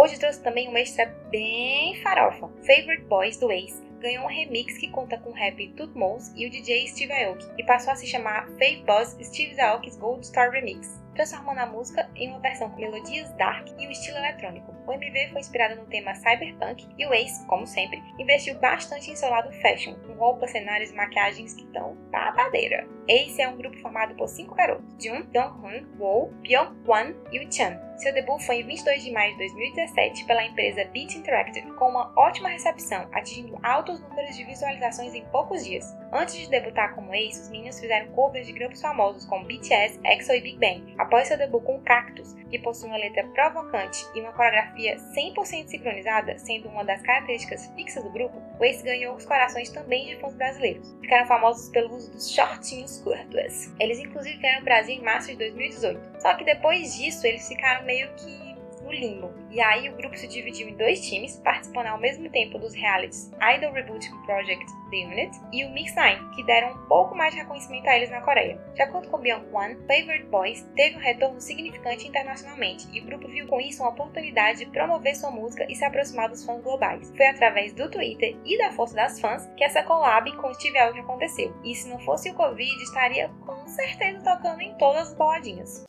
Hoje 0.10 0.20
trouxe 0.20 0.42
também 0.42 0.68
uma 0.68 0.80
extra 0.80 1.06
bem 1.30 1.94
farofa. 2.02 2.50
Favorite 2.66 3.04
Boys 3.04 3.38
do 3.38 3.52
Ace 3.52 3.80
ganhou 4.00 4.24
um 4.24 4.28
remix 4.28 4.78
que 4.78 4.90
conta 4.90 5.18
com 5.18 5.30
o 5.30 5.34
rap 5.34 5.68
Tutmos 5.70 6.32
e 6.36 6.48
o 6.48 6.50
DJ 6.50 6.88
Steve 6.88 7.14
Aoki 7.14 7.46
e 7.58 7.64
passou 7.64 7.94
a 7.94 7.96
se 7.96 8.08
chamar 8.08 8.48
Fave 8.48 8.84
Boss 8.86 9.18
Steve 9.22 9.60
Aoki's 9.60 9.98
Gold 9.98 10.26
Star 10.26 10.52
Remix, 10.52 11.00
transformando 11.14 11.60
a 11.60 11.66
música 11.66 12.10
em 12.16 12.30
uma 12.30 12.40
versão 12.40 12.70
com 12.70 12.80
melodias 12.80 13.32
dark 13.34 13.68
e 13.78 13.88
um 13.88 13.92
estilo 13.92 14.18
eletrônico. 14.18 14.74
O 14.88 14.94
MV 14.94 15.30
foi 15.32 15.42
inspirado 15.42 15.76
no 15.76 15.86
tema 15.86 16.16
cyberpunk 16.16 16.88
e 16.98 17.06
o 17.06 17.14
Ace, 17.14 17.46
como 17.46 17.68
sempre, 17.68 18.02
investiu 18.18 18.56
bastante 18.56 19.12
em 19.12 19.16
seu 19.16 19.30
lado 19.30 19.52
fashion, 19.62 19.94
com 19.96 20.14
roupas, 20.14 20.50
cenários 20.50 20.90
e 20.90 20.96
maquiagens 20.96 21.54
que 21.54 21.64
estão 21.64 21.96
babadeira. 22.10 22.88
Ace 23.08 23.40
é 23.40 23.48
um 23.48 23.58
grupo 23.58 23.78
formado 23.78 24.16
por 24.16 24.28
cinco 24.28 24.56
garotos: 24.56 24.96
Jun, 25.00 25.22
Dong-hun, 25.32 25.86
Woo, 26.00 26.34
Byung-hwan 26.42 27.14
e 27.32 27.40
Woo-chan. 27.40 27.80
Seu 27.98 28.14
debut 28.14 28.42
foi 28.42 28.62
em 28.62 28.66
22 28.66 29.04
de 29.04 29.12
maio 29.12 29.32
de 29.34 29.40
2017 29.40 30.26
pela 30.26 30.44
empresa 30.44 30.86
Beat 30.86 31.16
Interactive, 31.16 31.72
com 31.74 31.90
uma 31.90 32.12
ótima 32.16 32.50
recepção, 32.50 33.10
atingindo 33.12 33.60
altos 33.90 34.00
números 34.02 34.36
de 34.36 34.44
visualizações 34.44 35.14
em 35.14 35.26
poucos 35.26 35.66
dias. 35.66 35.98
Antes 36.12 36.36
de 36.36 36.50
debutar 36.50 36.94
como 36.94 37.14
Ace, 37.14 37.42
os 37.42 37.50
meninos 37.50 37.80
fizeram 37.80 38.12
covers 38.12 38.46
de 38.46 38.54
grupos 38.54 38.82
famosos 38.82 39.26
como 39.26 39.46
BTS, 39.46 40.00
EXO 40.04 40.34
e 40.34 40.42
Big 40.42 40.58
Bang, 40.60 40.96
Após 40.98 41.28
seu 41.28 41.38
debut 41.38 41.64
com 41.64 41.82
Cactus, 41.82 42.34
que 42.50 42.60
possui 42.60 42.90
uma 42.90 42.98
letra 42.98 43.28
provocante 43.28 44.06
e 44.16 44.22
uma 44.22 44.34
coreografia 44.34 44.98
100% 44.98 45.68
sincronizada, 45.68 46.38
sendo 46.38 46.70
uma 46.70 46.84
das 46.84 47.02
características 47.02 47.68
fixas 47.76 48.04
do 48.04 48.12
grupo, 48.12 48.42
o 48.60 48.64
Ace 48.64 48.84
ganhou 48.84 49.16
os 49.16 49.26
corações 49.26 49.70
também 49.70 50.08
de 50.08 50.18
fãs 50.18 50.36
brasileiros. 50.36 50.96
Ficaram 51.02 51.28
famosos 51.28 51.70
pelo 51.70 51.96
uso 51.96 52.12
dos 52.12 52.32
shortinhos 52.32 53.02
curtos. 53.02 53.74
Eles 53.80 54.00
inclusive 54.00 54.38
vieram 54.38 54.60
ao 54.60 54.64
Brasil 54.64 54.96
em 54.96 55.02
março 55.02 55.30
de 55.30 55.38
2018. 55.38 56.22
Só 56.22 56.34
que 56.36 56.44
depois 56.44 56.96
disso, 56.96 57.26
eles 57.26 57.48
ficaram 57.48 57.86
meio 57.86 58.10
que 58.16 58.49
no 58.90 58.96
limbo. 58.96 59.34
E 59.52 59.62
aí 59.62 59.90
o 59.90 59.96
grupo 59.96 60.18
se 60.18 60.28
dividiu 60.28 60.68
em 60.68 60.76
dois 60.76 61.08
times, 61.08 61.38
participando 61.38 61.88
ao 61.88 62.00
mesmo 62.00 62.30
tempo 62.30 62.58
dos 62.58 62.74
realities 62.74 63.32
Idol 63.56 63.72
Reboot 63.72 64.10
Project 64.26 64.66
The 64.90 64.98
Unit 65.06 65.40
e 65.54 65.66
o 65.66 65.72
Mix 65.72 65.96
9, 65.96 66.36
que 66.36 66.44
deram 66.44 66.74
um 66.74 66.88
pouco 66.88 67.16
mais 67.16 67.34
de 67.34 67.40
reconhecimento 67.40 67.88
a 67.88 67.96
eles 67.96 68.10
na 68.10 68.22
Coreia. 68.22 68.60
De 68.74 68.82
acordo 68.82 69.10
com 69.10 69.20
Byung 69.20 69.46
One, 69.54 69.76
Favorite 69.88 70.26
Boys 70.26 70.68
teve 70.76 70.96
um 70.96 71.00
retorno 71.00 71.40
significante 71.40 72.08
internacionalmente 72.08 72.88
e 72.92 73.00
o 73.00 73.06
grupo 73.06 73.28
viu 73.28 73.48
com 73.48 73.60
isso 73.60 73.82
uma 73.82 73.92
oportunidade 73.92 74.60
de 74.60 74.66
promover 74.68 75.16
sua 75.16 75.32
música 75.32 75.66
e 75.70 75.76
se 75.76 75.86
aproximar 75.86 76.30
dos 76.30 76.44
fãs 76.44 76.62
globais. 76.62 77.12
Foi 77.16 77.28
através 77.28 77.74
do 77.74 77.90
Twitter 77.90 78.36
e 78.46 78.58
da 78.58 78.72
força 78.72 78.96
das 78.96 79.20
fãs 79.20 79.48
que 79.56 79.64
essa 79.64 79.84
collab 79.84 80.32
com 80.38 80.54
Steve 80.54 80.78
Aoki 80.78 81.00
aconteceu. 81.00 81.56
E 81.64 81.76
se 81.76 81.88
não 81.88 82.00
fosse 82.00 82.30
o 82.30 82.36
Covid, 82.36 82.84
estaria 82.84 83.30
com 83.46 83.68
certeza 83.68 84.24
tocando 84.24 84.62
em 84.62 84.76
todas 84.78 85.10
as 85.10 85.16
baladinhas. 85.16 85.86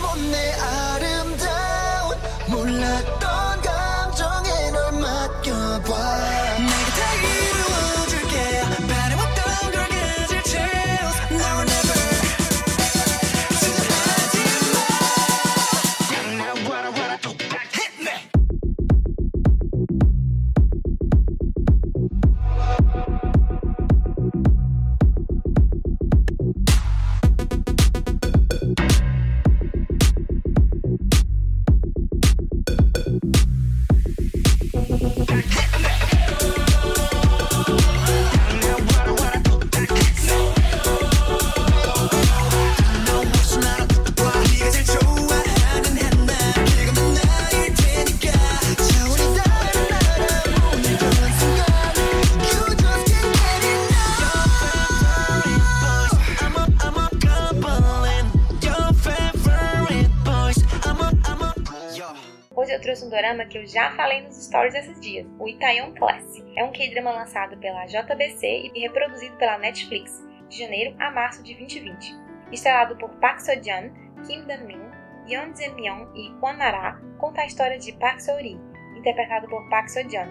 못내 0.00 0.52
아름다운 0.54 2.16
몰랐던 2.48 3.62
감정에 3.62 4.70
널 4.70 4.92
맡겨봐. 4.92 5.88
내가 6.58 6.90
다 6.96 7.14
이루 7.14 7.59
que 63.50 63.58
eu 63.58 63.66
já 63.66 63.90
falei 63.90 64.22
nos 64.22 64.36
stories 64.36 64.74
esses 64.74 64.98
dias, 65.00 65.26
o 65.38 65.48
Itaewon 65.48 65.92
Class. 65.94 66.42
É 66.56 66.64
um 66.64 66.70
K-drama 66.70 67.10
lançado 67.10 67.56
pela 67.58 67.84
JBC 67.84 68.70
e 68.72 68.80
reproduzido 68.80 69.36
pela 69.36 69.58
Netflix, 69.58 70.24
de 70.48 70.58
janeiro 70.58 70.94
a 71.00 71.10
março 71.10 71.42
de 71.42 71.54
2020. 71.54 72.16
Estrelado 72.52 72.96
por 72.96 73.10
Park 73.16 73.40
Seo-joon, 73.40 73.90
Kim 74.24 74.44
Dan-min, 74.46 74.80
Yeon 75.28 75.52
Jae-myung 75.54 76.08
e 76.14 76.30
Kwon 76.38 76.54
Nara, 76.54 77.00
conta 77.18 77.42
a 77.42 77.46
história 77.46 77.78
de 77.78 77.92
Park 77.94 78.20
Seo-ri, 78.20 78.56
interpretado 78.96 79.48
por 79.48 79.68
Park 79.68 79.88
Seo-joon, 79.88 80.28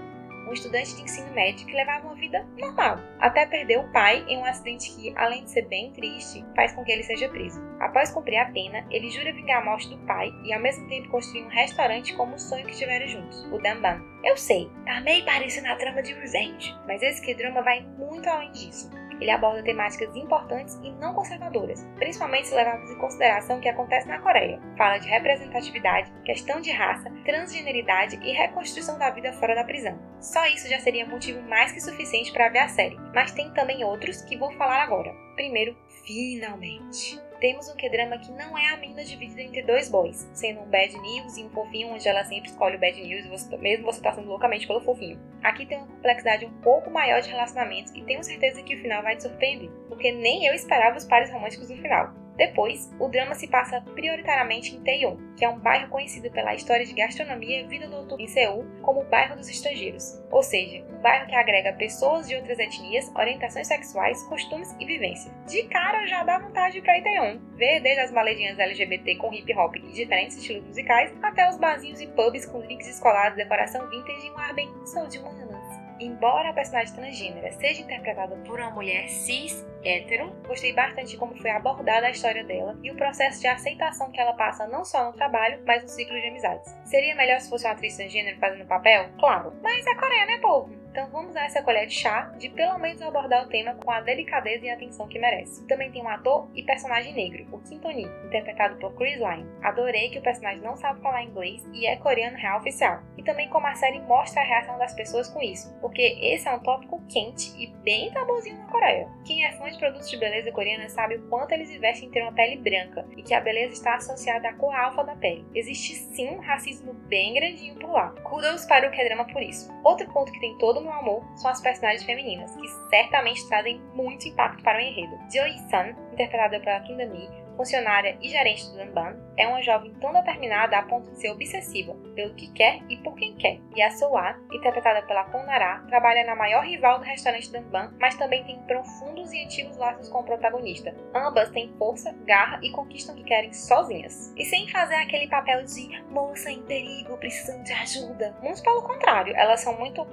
um 0.49 0.53
estudante 0.53 0.95
de 0.95 1.03
ensino 1.03 1.31
médio 1.33 1.65
que 1.65 1.73
levava 1.73 2.07
uma 2.07 2.15
vida 2.15 2.45
normal, 2.57 2.97
até 3.19 3.45
perder 3.45 3.79
o 3.79 3.91
pai 3.91 4.25
em 4.27 4.37
um 4.39 4.45
acidente 4.45 4.89
que, 4.95 5.13
além 5.15 5.43
de 5.43 5.51
ser 5.51 5.67
bem 5.67 5.91
triste, 5.93 6.43
faz 6.55 6.73
com 6.73 6.83
que 6.83 6.91
ele 6.91 7.03
seja 7.03 7.29
preso. 7.29 7.61
Após 7.79 8.11
cumprir 8.11 8.37
a 8.37 8.51
pena, 8.51 8.85
ele 8.89 9.09
jura 9.09 9.31
vingar 9.31 9.61
a 9.61 9.65
morte 9.65 9.89
do 9.89 9.97
pai 10.05 10.33
e 10.43 10.51
ao 10.51 10.59
mesmo 10.59 10.87
tempo 10.87 11.09
construir 11.09 11.43
um 11.43 11.49
restaurante 11.49 12.15
como 12.15 12.35
o 12.35 12.39
sonho 12.39 12.65
que 12.65 12.75
tiveram 12.75 13.07
juntos, 13.07 13.45
o 13.51 13.59
Danban. 13.59 14.01
Eu 14.23 14.35
sei, 14.35 14.69
tá 14.85 14.99
meio 15.01 15.23
parecendo 15.23 15.67
a 15.67 15.75
trama 15.75 16.01
de 16.01 16.13
Revenge, 16.13 16.75
mas 16.87 17.01
esse 17.01 17.21
que 17.21 17.33
drama 17.33 17.61
vai 17.61 17.81
muito 17.97 18.27
além 18.27 18.51
disso. 18.51 18.89
Ele 19.19 19.31
aborda 19.31 19.63
temáticas 19.63 20.15
importantes 20.15 20.79
e 20.83 20.91
não 20.91 21.13
conservadoras, 21.13 21.85
principalmente 21.97 22.47
se 22.47 22.55
levarmos 22.55 22.89
em 22.89 22.97
consideração 22.97 23.57
o 23.57 23.61
que 23.61 23.69
acontece 23.69 24.07
na 24.07 24.19
Coreia. 24.19 24.59
Fala 24.77 24.97
de 24.97 25.07
representatividade, 25.07 26.11
questão 26.23 26.61
de 26.61 26.71
raça, 26.71 27.11
transgeneridade 27.25 28.19
e 28.23 28.31
reconstrução 28.31 28.97
da 28.97 29.09
vida 29.09 29.33
fora 29.33 29.55
da 29.55 29.63
prisão. 29.63 29.99
Só 30.19 30.45
isso 30.47 30.69
já 30.69 30.79
seria 30.79 31.05
motivo 31.05 31.41
mais 31.43 31.71
que 31.71 31.81
suficiente 31.81 32.31
para 32.31 32.49
ver 32.49 32.59
a 32.59 32.67
série, 32.67 32.97
mas 33.13 33.31
tem 33.31 33.51
também 33.53 33.83
outros 33.83 34.21
que 34.21 34.37
vou 34.37 34.51
falar 34.53 34.83
agora. 34.83 35.13
Primeiro, 35.35 35.75
finalmente. 36.09 37.21
Temos 37.39 37.69
um 37.69 37.75
K-drama 37.75 38.17
que 38.17 38.31
não 38.31 38.57
é 38.57 38.73
a 38.73 38.77
mina 38.77 39.03
dividida 39.03 39.43
entre 39.43 39.61
dois 39.61 39.87
boys, 39.87 40.27
sendo 40.33 40.61
um 40.61 40.65
bad 40.65 40.91
news 40.99 41.37
e 41.37 41.43
um 41.43 41.49
fofinho, 41.51 41.93
onde 41.93 42.07
ela 42.07 42.25
sempre 42.25 42.49
escolhe 42.49 42.75
o 42.77 42.79
bad 42.79 42.99
news, 42.99 43.47
mesmo 43.59 43.85
você 43.85 44.01
passando 44.01 44.27
loucamente 44.27 44.65
pelo 44.65 44.81
fofinho. 44.81 45.19
Aqui 45.43 45.67
tem 45.67 45.77
uma 45.77 45.87
complexidade 45.87 46.45
um 46.45 46.61
pouco 46.61 46.89
maior 46.89 47.21
de 47.21 47.29
relacionamentos 47.29 47.93
e 47.95 48.01
tenho 48.01 48.23
certeza 48.23 48.63
que 48.63 48.73
o 48.73 48.81
final 48.81 49.03
vai 49.03 49.15
te 49.15 49.23
surpreender, 49.23 49.69
porque 49.87 50.11
nem 50.11 50.47
eu 50.47 50.53
esperava 50.55 50.97
os 50.97 51.05
pares 51.05 51.31
românticos 51.31 51.69
no 51.69 51.77
final. 51.77 52.18
Depois, 52.39 52.89
o 52.97 53.09
drama 53.09 53.35
se 53.35 53.49
passa 53.49 53.81
prioritariamente 53.81 54.73
em 54.73 54.81
Taeyon, 54.81 55.17
que 55.35 55.43
é 55.43 55.49
um 55.49 55.59
bairro 55.59 55.89
conhecido 55.89 56.31
pela 56.31 56.55
história 56.55 56.85
de 56.85 56.93
gastronomia 56.93 57.59
e 57.59 57.67
vida 57.67 57.85
noturna 57.85 58.23
em 58.23 58.27
Seul 58.29 58.65
como 58.81 59.01
o 59.01 59.03
bairro 59.03 59.35
dos 59.35 59.49
estrangeiros, 59.49 60.23
ou 60.31 60.41
seja, 60.41 60.81
um 60.89 61.01
bairro 61.01 61.27
que 61.27 61.35
agrega 61.35 61.73
pessoas 61.73 62.29
de 62.29 62.35
outras 62.37 62.57
etnias, 62.57 63.13
orientações 63.13 63.67
sexuais, 63.67 64.23
costumes 64.23 64.73
e 64.79 64.85
vivência. 64.85 65.29
De 65.49 65.63
cara 65.63 66.07
já 66.07 66.23
dá 66.23 66.39
vontade 66.39 66.79
para 66.81 66.97
ir 66.97 67.03
Taeyon, 67.03 67.39
ver 67.57 67.81
desde 67.81 68.03
as 68.03 68.11
maledinhas 68.11 68.57
LGBT 68.57 69.15
com 69.15 69.33
hip 69.33 69.53
hop 69.57 69.75
e 69.75 69.91
diferentes 69.91 70.37
estilos 70.37 70.63
musicais, 70.63 71.13
até 71.21 71.49
os 71.49 71.57
barzinhos 71.57 71.99
e 71.99 72.07
pubs 72.07 72.45
com 72.45 72.61
drinks 72.61 72.87
descolados, 72.87 73.35
decoração 73.35 73.89
vintage 73.89 74.25
e 74.25 74.31
um 74.31 74.37
ar 74.37 74.53
bem 74.53 74.69
sou 74.85 75.05
de 75.07 75.19
humanas. 75.19 75.78
Embora 75.99 76.49
a 76.49 76.53
personagem 76.53 76.93
transgênera 76.95 77.51
seja 77.53 77.81
interpretada 77.81 78.35
por 78.45 78.59
uma 78.59 78.71
mulher 78.71 79.09
cis 79.09 79.65
hétero, 79.83 80.33
gostei 80.47 80.73
bastante 80.73 81.11
de 81.11 81.17
como 81.17 81.35
foi 81.35 81.49
abordada 81.49 82.07
a 82.07 82.11
história 82.11 82.43
dela 82.43 82.77
e 82.81 82.89
o 82.89 82.95
processo 82.95 83.41
de 83.41 83.47
aceitação 83.47 84.11
que 84.11 84.19
ela 84.19 84.33
passa 84.33 84.67
não 84.67 84.85
só 84.85 85.05
no 85.05 85.13
trabalho, 85.13 85.61
mas 85.65 85.83
no 85.83 85.89
ciclo 85.89 86.19
de 86.19 86.27
amizades. 86.27 86.73
Seria 86.85 87.15
melhor 87.15 87.39
se 87.41 87.49
fosse 87.49 87.65
uma 87.65 87.73
atriz 87.73 87.97
transgênero 87.97 88.39
fazendo 88.39 88.63
o 88.63 88.67
papel? 88.67 89.09
Claro, 89.19 89.53
mas 89.61 89.85
é 89.85 89.95
Coreia, 89.95 90.25
né, 90.25 90.37
povo? 90.37 90.78
Então 90.99 91.11
vamos 91.11 91.33
dar 91.33 91.45
essa 91.45 91.63
colher 91.63 91.87
de 91.87 91.93
chá 91.93 92.23
de 92.37 92.49
pelo 92.49 92.77
menos 92.77 93.01
abordar 93.01 93.45
o 93.45 93.47
tema 93.47 93.73
com 93.73 93.89
a 93.89 94.01
delicadeza 94.01 94.65
e 94.65 94.69
atenção 94.69 95.07
que 95.07 95.17
merece. 95.17 95.65
Também 95.65 95.89
tem 95.89 96.03
um 96.03 96.09
ator 96.09 96.49
e 96.53 96.61
personagem 96.61 97.13
negro, 97.13 97.47
o 97.53 97.59
Kim 97.59 97.79
Tony, 97.79 98.05
interpretado 98.25 98.75
por 98.79 98.93
Chris 98.95 99.17
Line. 99.17 99.49
Adorei 99.63 100.09
que 100.09 100.19
o 100.19 100.21
personagem 100.21 100.61
não 100.61 100.75
sabe 100.75 101.01
falar 101.01 101.23
inglês 101.23 101.65
e 101.71 101.87
é 101.87 101.95
coreano 101.95 102.35
real 102.35 102.59
oficial. 102.59 103.01
E 103.17 103.23
também 103.23 103.47
como 103.47 103.65
a 103.65 103.75
série 103.75 104.01
mostra 104.01 104.41
a 104.41 104.45
reação 104.45 104.77
das 104.77 104.93
pessoas 104.93 105.29
com 105.29 105.41
isso, 105.41 105.73
porque 105.79 106.17
esse 106.21 106.49
é 106.49 106.51
um 106.51 106.59
tópico 106.59 107.01
quente 107.07 107.53
e 107.57 107.67
bem 107.67 108.11
tabuzinho 108.11 108.57
na 108.57 108.65
Coreia. 108.65 109.07
Quem 109.25 109.45
é 109.45 109.53
fã 109.53 109.69
de 109.69 109.79
produtos 109.79 110.09
de 110.09 110.17
beleza 110.17 110.51
coreana 110.51 110.89
sabe 110.89 111.15
o 111.15 111.29
quanto 111.29 111.53
eles 111.53 111.69
investem 111.69 112.09
em 112.09 112.11
ter 112.11 112.23
uma 112.23 112.33
pele 112.33 112.57
branca 112.57 113.05
e 113.15 113.23
que 113.23 113.33
a 113.33 113.39
beleza 113.39 113.71
está 113.71 113.95
associada 113.95 114.49
à 114.49 114.53
cor 114.53 114.75
alfa 114.75 115.05
da 115.05 115.15
pele. 115.15 115.45
Existe 115.55 115.95
sim 115.95 116.29
um 116.29 116.41
racismo 116.41 116.93
bem 116.93 117.35
grandinho 117.35 117.75
por 117.75 117.89
lá. 117.89 118.09
Kudos 118.23 118.65
para 118.65 118.89
o 118.89 118.91
K-drama 118.91 119.25
por 119.25 119.41
isso. 119.41 119.71
Outro 119.81 120.11
ponto 120.11 120.31
que 120.31 120.39
tem 120.41 120.57
todo 120.57 120.81
o 120.81 120.88
amor 120.91 121.23
são 121.35 121.51
as 121.51 121.61
personagens 121.61 122.03
femininas, 122.03 122.55
que 122.55 122.67
certamente 122.89 123.47
trazem 123.47 123.79
muito 123.93 124.27
impacto 124.27 124.63
para 124.63 124.77
o 124.77 124.81
enredo. 124.81 125.17
Joy 125.31 125.57
Sun, 125.69 125.95
interpretada 126.13 126.59
pela 126.59 126.79
Kim 126.81 126.97
Da-mi, 126.97 127.29
funcionária 127.59 128.17
e 128.21 128.29
gerente 128.29 128.69
do 128.69 128.77
Danban, 128.77 129.17
é 129.35 129.45
uma 129.45 129.61
jovem 129.61 129.93
tão 129.95 130.13
determinada 130.13 130.77
a 130.77 130.83
ponto 130.83 131.11
de 131.11 131.19
ser 131.19 131.29
obsessiva 131.29 131.93
pelo 132.15 132.33
que 132.33 132.49
quer 132.53 132.79
e 132.87 132.95
por 132.97 133.15
quem 133.15 133.35
quer. 133.35 133.59
E 133.75 133.81
a 133.81 133.91
Soa, 133.91 134.37
interpretada 134.49 135.01
pela 135.05 135.25
Konara, 135.25 135.83
trabalha 135.89 136.25
na 136.25 136.37
maior 136.37 136.63
rival 136.63 136.99
do 136.99 137.05
restaurante 137.05 137.51
Danban, 137.51 137.93
mas 137.99 138.15
também 138.15 138.45
tem 138.45 138.61
profundos 138.61 139.33
e 139.33 139.43
antigos 139.43 139.75
laços 139.75 140.07
com 140.07 140.19
o 140.19 140.23
protagonista. 140.23 140.95
Ambas 141.13 141.49
têm 141.49 141.73
força, 141.77 142.15
garra 142.25 142.61
e 142.63 142.71
conquistam 142.71 143.13
o 143.13 143.17
que 143.17 143.25
querem 143.25 143.51
sozinhas. 143.51 144.33
E 144.37 144.45
sem 144.45 144.69
fazer 144.69 144.95
aquele 144.95 145.27
papel 145.27 145.65
de 145.65 146.01
moça 146.09 146.49
em 146.49 146.61
perigo, 146.63 147.17
precisando 147.17 147.63
de 147.63 147.73
ajuda. 147.73 148.37
Muito 148.41 148.63
pelo 148.63 148.83
contrário, 148.83 149.35
elas 149.35 149.59
são 149.59 149.77
muito 149.77 150.07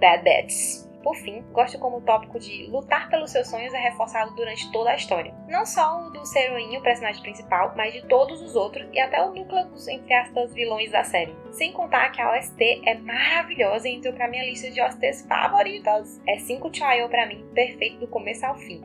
bad 0.00 0.24
bats. 0.24 0.84
Por 1.04 1.14
fim, 1.16 1.42
gosto 1.52 1.78
como 1.78 1.98
o 1.98 2.00
tópico 2.00 2.38
de 2.38 2.66
lutar 2.70 3.10
pelos 3.10 3.30
seus 3.30 3.48
sonhos 3.48 3.74
é 3.74 3.78
reforçado 3.78 4.34
durante 4.34 4.72
toda 4.72 4.88
a 4.88 4.94
história. 4.94 5.34
Não 5.46 5.66
só 5.66 6.00
o 6.00 6.10
do 6.10 6.24
Seroinho, 6.24 6.80
o 6.80 6.82
personagem 6.82 7.20
principal, 7.20 7.74
mas 7.76 7.92
de 7.92 8.00
todos 8.06 8.40
os 8.40 8.56
outros 8.56 8.88
e 8.90 8.98
até 8.98 9.22
o 9.22 9.34
núcleo 9.34 9.66
dos, 9.66 9.86
entre 9.86 10.14
aspas, 10.14 10.54
vilões 10.54 10.90
da 10.90 11.04
série. 11.04 11.36
Sem 11.52 11.72
contar 11.72 12.08
que 12.08 12.22
a 12.22 12.34
OST 12.34 12.82
é 12.86 12.94
maravilhosa 12.94 13.86
e 13.86 13.96
entrou 13.96 14.14
pra 14.14 14.28
minha 14.28 14.46
lista 14.46 14.70
de 14.70 14.80
OSTs 14.80 15.26
favoritas. 15.28 16.22
É 16.26 16.38
5 16.38 16.70
Child 16.74 17.08
pra 17.10 17.26
mim, 17.26 17.44
perfeito 17.54 17.98
do 17.98 18.08
começo 18.08 18.46
ao 18.46 18.54
fim. 18.54 18.82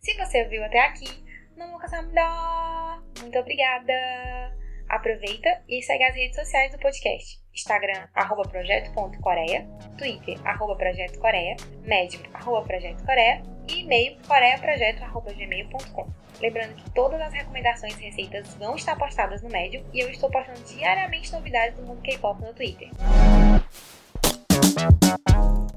Se 0.00 0.16
você 0.16 0.42
ouviu 0.42 0.64
até 0.64 0.80
aqui, 0.80 1.24
dá. 2.12 3.00
Muito 3.20 3.38
obrigada! 3.38 3.92
Aproveita 4.88 5.62
e 5.68 5.82
segue 5.82 6.04
as 6.04 6.14
redes 6.14 6.36
sociais 6.36 6.70
do 6.70 6.78
podcast. 6.78 7.40
Instagram, 7.54 8.08
arroba 8.14 8.42
projeto.coreia, 8.42 9.66
Twitter, 9.96 10.38
arroba 10.46 10.76
projeto 10.76 11.18
coreia, 11.18 11.56
Medium, 11.82 12.22
arroba 12.34 12.66
e 13.68 13.80
e-mail 13.80 14.18
coreaprojeto.gmail.com. 14.26 16.21
Lembrando 16.40 16.74
que 16.74 16.90
todas 16.90 17.20
as 17.20 17.32
recomendações 17.32 17.96
e 17.98 18.04
receitas 18.04 18.54
vão 18.54 18.74
estar 18.74 18.96
postadas 18.96 19.42
no 19.42 19.48
Medium 19.48 19.84
e 19.92 20.00
eu 20.00 20.10
estou 20.10 20.30
postando 20.30 20.60
diariamente 20.64 21.32
novidades 21.32 21.76
do 21.76 21.82
mundo 21.82 22.02
K-pop 22.02 22.40
no 22.42 22.52
Twitter. 22.52 22.90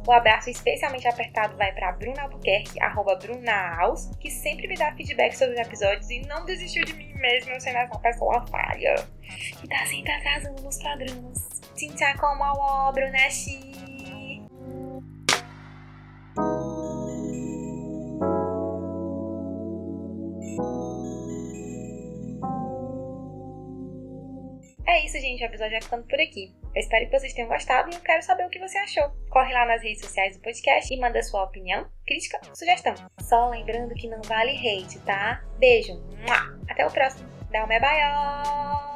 O 0.08 0.12
abraço 0.12 0.52
especialmente 0.52 1.08
apertado 1.08 1.58
vai 1.58 1.72
para 1.74 1.92
Bruna 1.94 2.24
Albuquerque, 2.24 2.80
arroba 2.80 3.16
Brunaals, 3.16 4.12
que 4.20 4.30
sempre 4.30 4.68
me 4.68 4.76
dá 4.76 4.94
feedback 4.94 5.36
sobre 5.36 5.56
os 5.56 5.60
episódios 5.60 6.10
e 6.12 6.20
não 6.28 6.46
desistiu 6.46 6.86
de 6.86 6.94
mim 6.94 7.12
mesmo 7.16 7.60
sendo 7.60 7.78
essa 7.78 7.98
pessoa 7.98 8.46
falha. 8.48 8.96
E 9.64 9.68
tá 9.68 9.84
sempre 9.88 10.12
atrasando 10.12 10.62
nos 10.62 10.78
programas. 10.78 11.62
Tinta 11.76 12.16
como 12.20 12.44
a 12.44 12.92
Bruna 12.92 13.30
Xi. 13.32 13.75
É 24.88 25.06
isso, 25.06 25.20
gente. 25.20 25.44
O 25.44 25.46
episódio 25.46 25.72
vai 25.72 25.82
ficando 25.82 26.04
por 26.08 26.20
aqui. 26.20 26.54
Eu 26.74 26.80
espero 26.80 27.06
que 27.06 27.20
vocês 27.20 27.34
tenham 27.34 27.50
gostado 27.50 27.90
e 27.90 27.96
eu 27.96 28.02
quero 28.02 28.22
saber 28.22 28.46
o 28.46 28.50
que 28.50 28.60
você 28.60 28.78
achou. 28.78 29.10
Corre 29.30 29.54
lá 29.54 29.66
nas 29.66 29.82
redes 29.82 30.02
sociais 30.02 30.36
do 30.38 30.42
podcast 30.42 30.94
e 30.94 31.00
manda 31.00 31.22
sua 31.24 31.44
opinião, 31.44 31.88
crítica, 32.06 32.40
sugestão. 32.54 32.94
Só 33.22 33.50
lembrando 33.50 33.94
que 33.96 34.08
não 34.08 34.22
vale 34.22 34.52
hate, 34.52 35.00
tá? 35.00 35.44
Beijo. 35.58 35.94
Até 36.70 36.86
o 36.86 36.92
próximo. 36.92 37.28
Dá 37.52 37.66
uma 37.66 37.80
baió! 37.80 38.95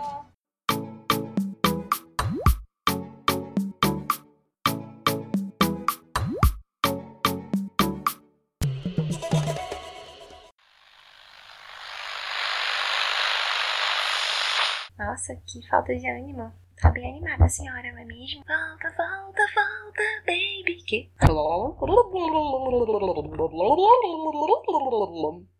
Nossa, 15.19 15.35
que 15.45 15.67
falta 15.67 15.93
de 15.93 16.09
ânimo. 16.09 16.49
Tá 16.81 16.89
bem 16.91 17.09
animada 17.09 17.43
a 17.43 17.49
senhora, 17.49 17.91
não 17.91 17.99
é 17.99 18.05
mesmo? 18.05 18.41
Volta, 18.47 18.87
volta, 18.95 19.41
volta, 19.53 20.01
baby. 20.25 20.81
Que? 20.87 21.11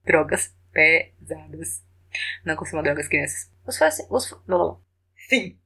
Drogas 0.06 0.56
pesadas. 0.72 1.84
Não 2.46 2.56
consumam 2.56 2.84
drogas, 2.84 3.10
crianças. 3.10 3.52
Os, 3.68 3.78
os, 4.10 4.32
Fim. 5.28 5.58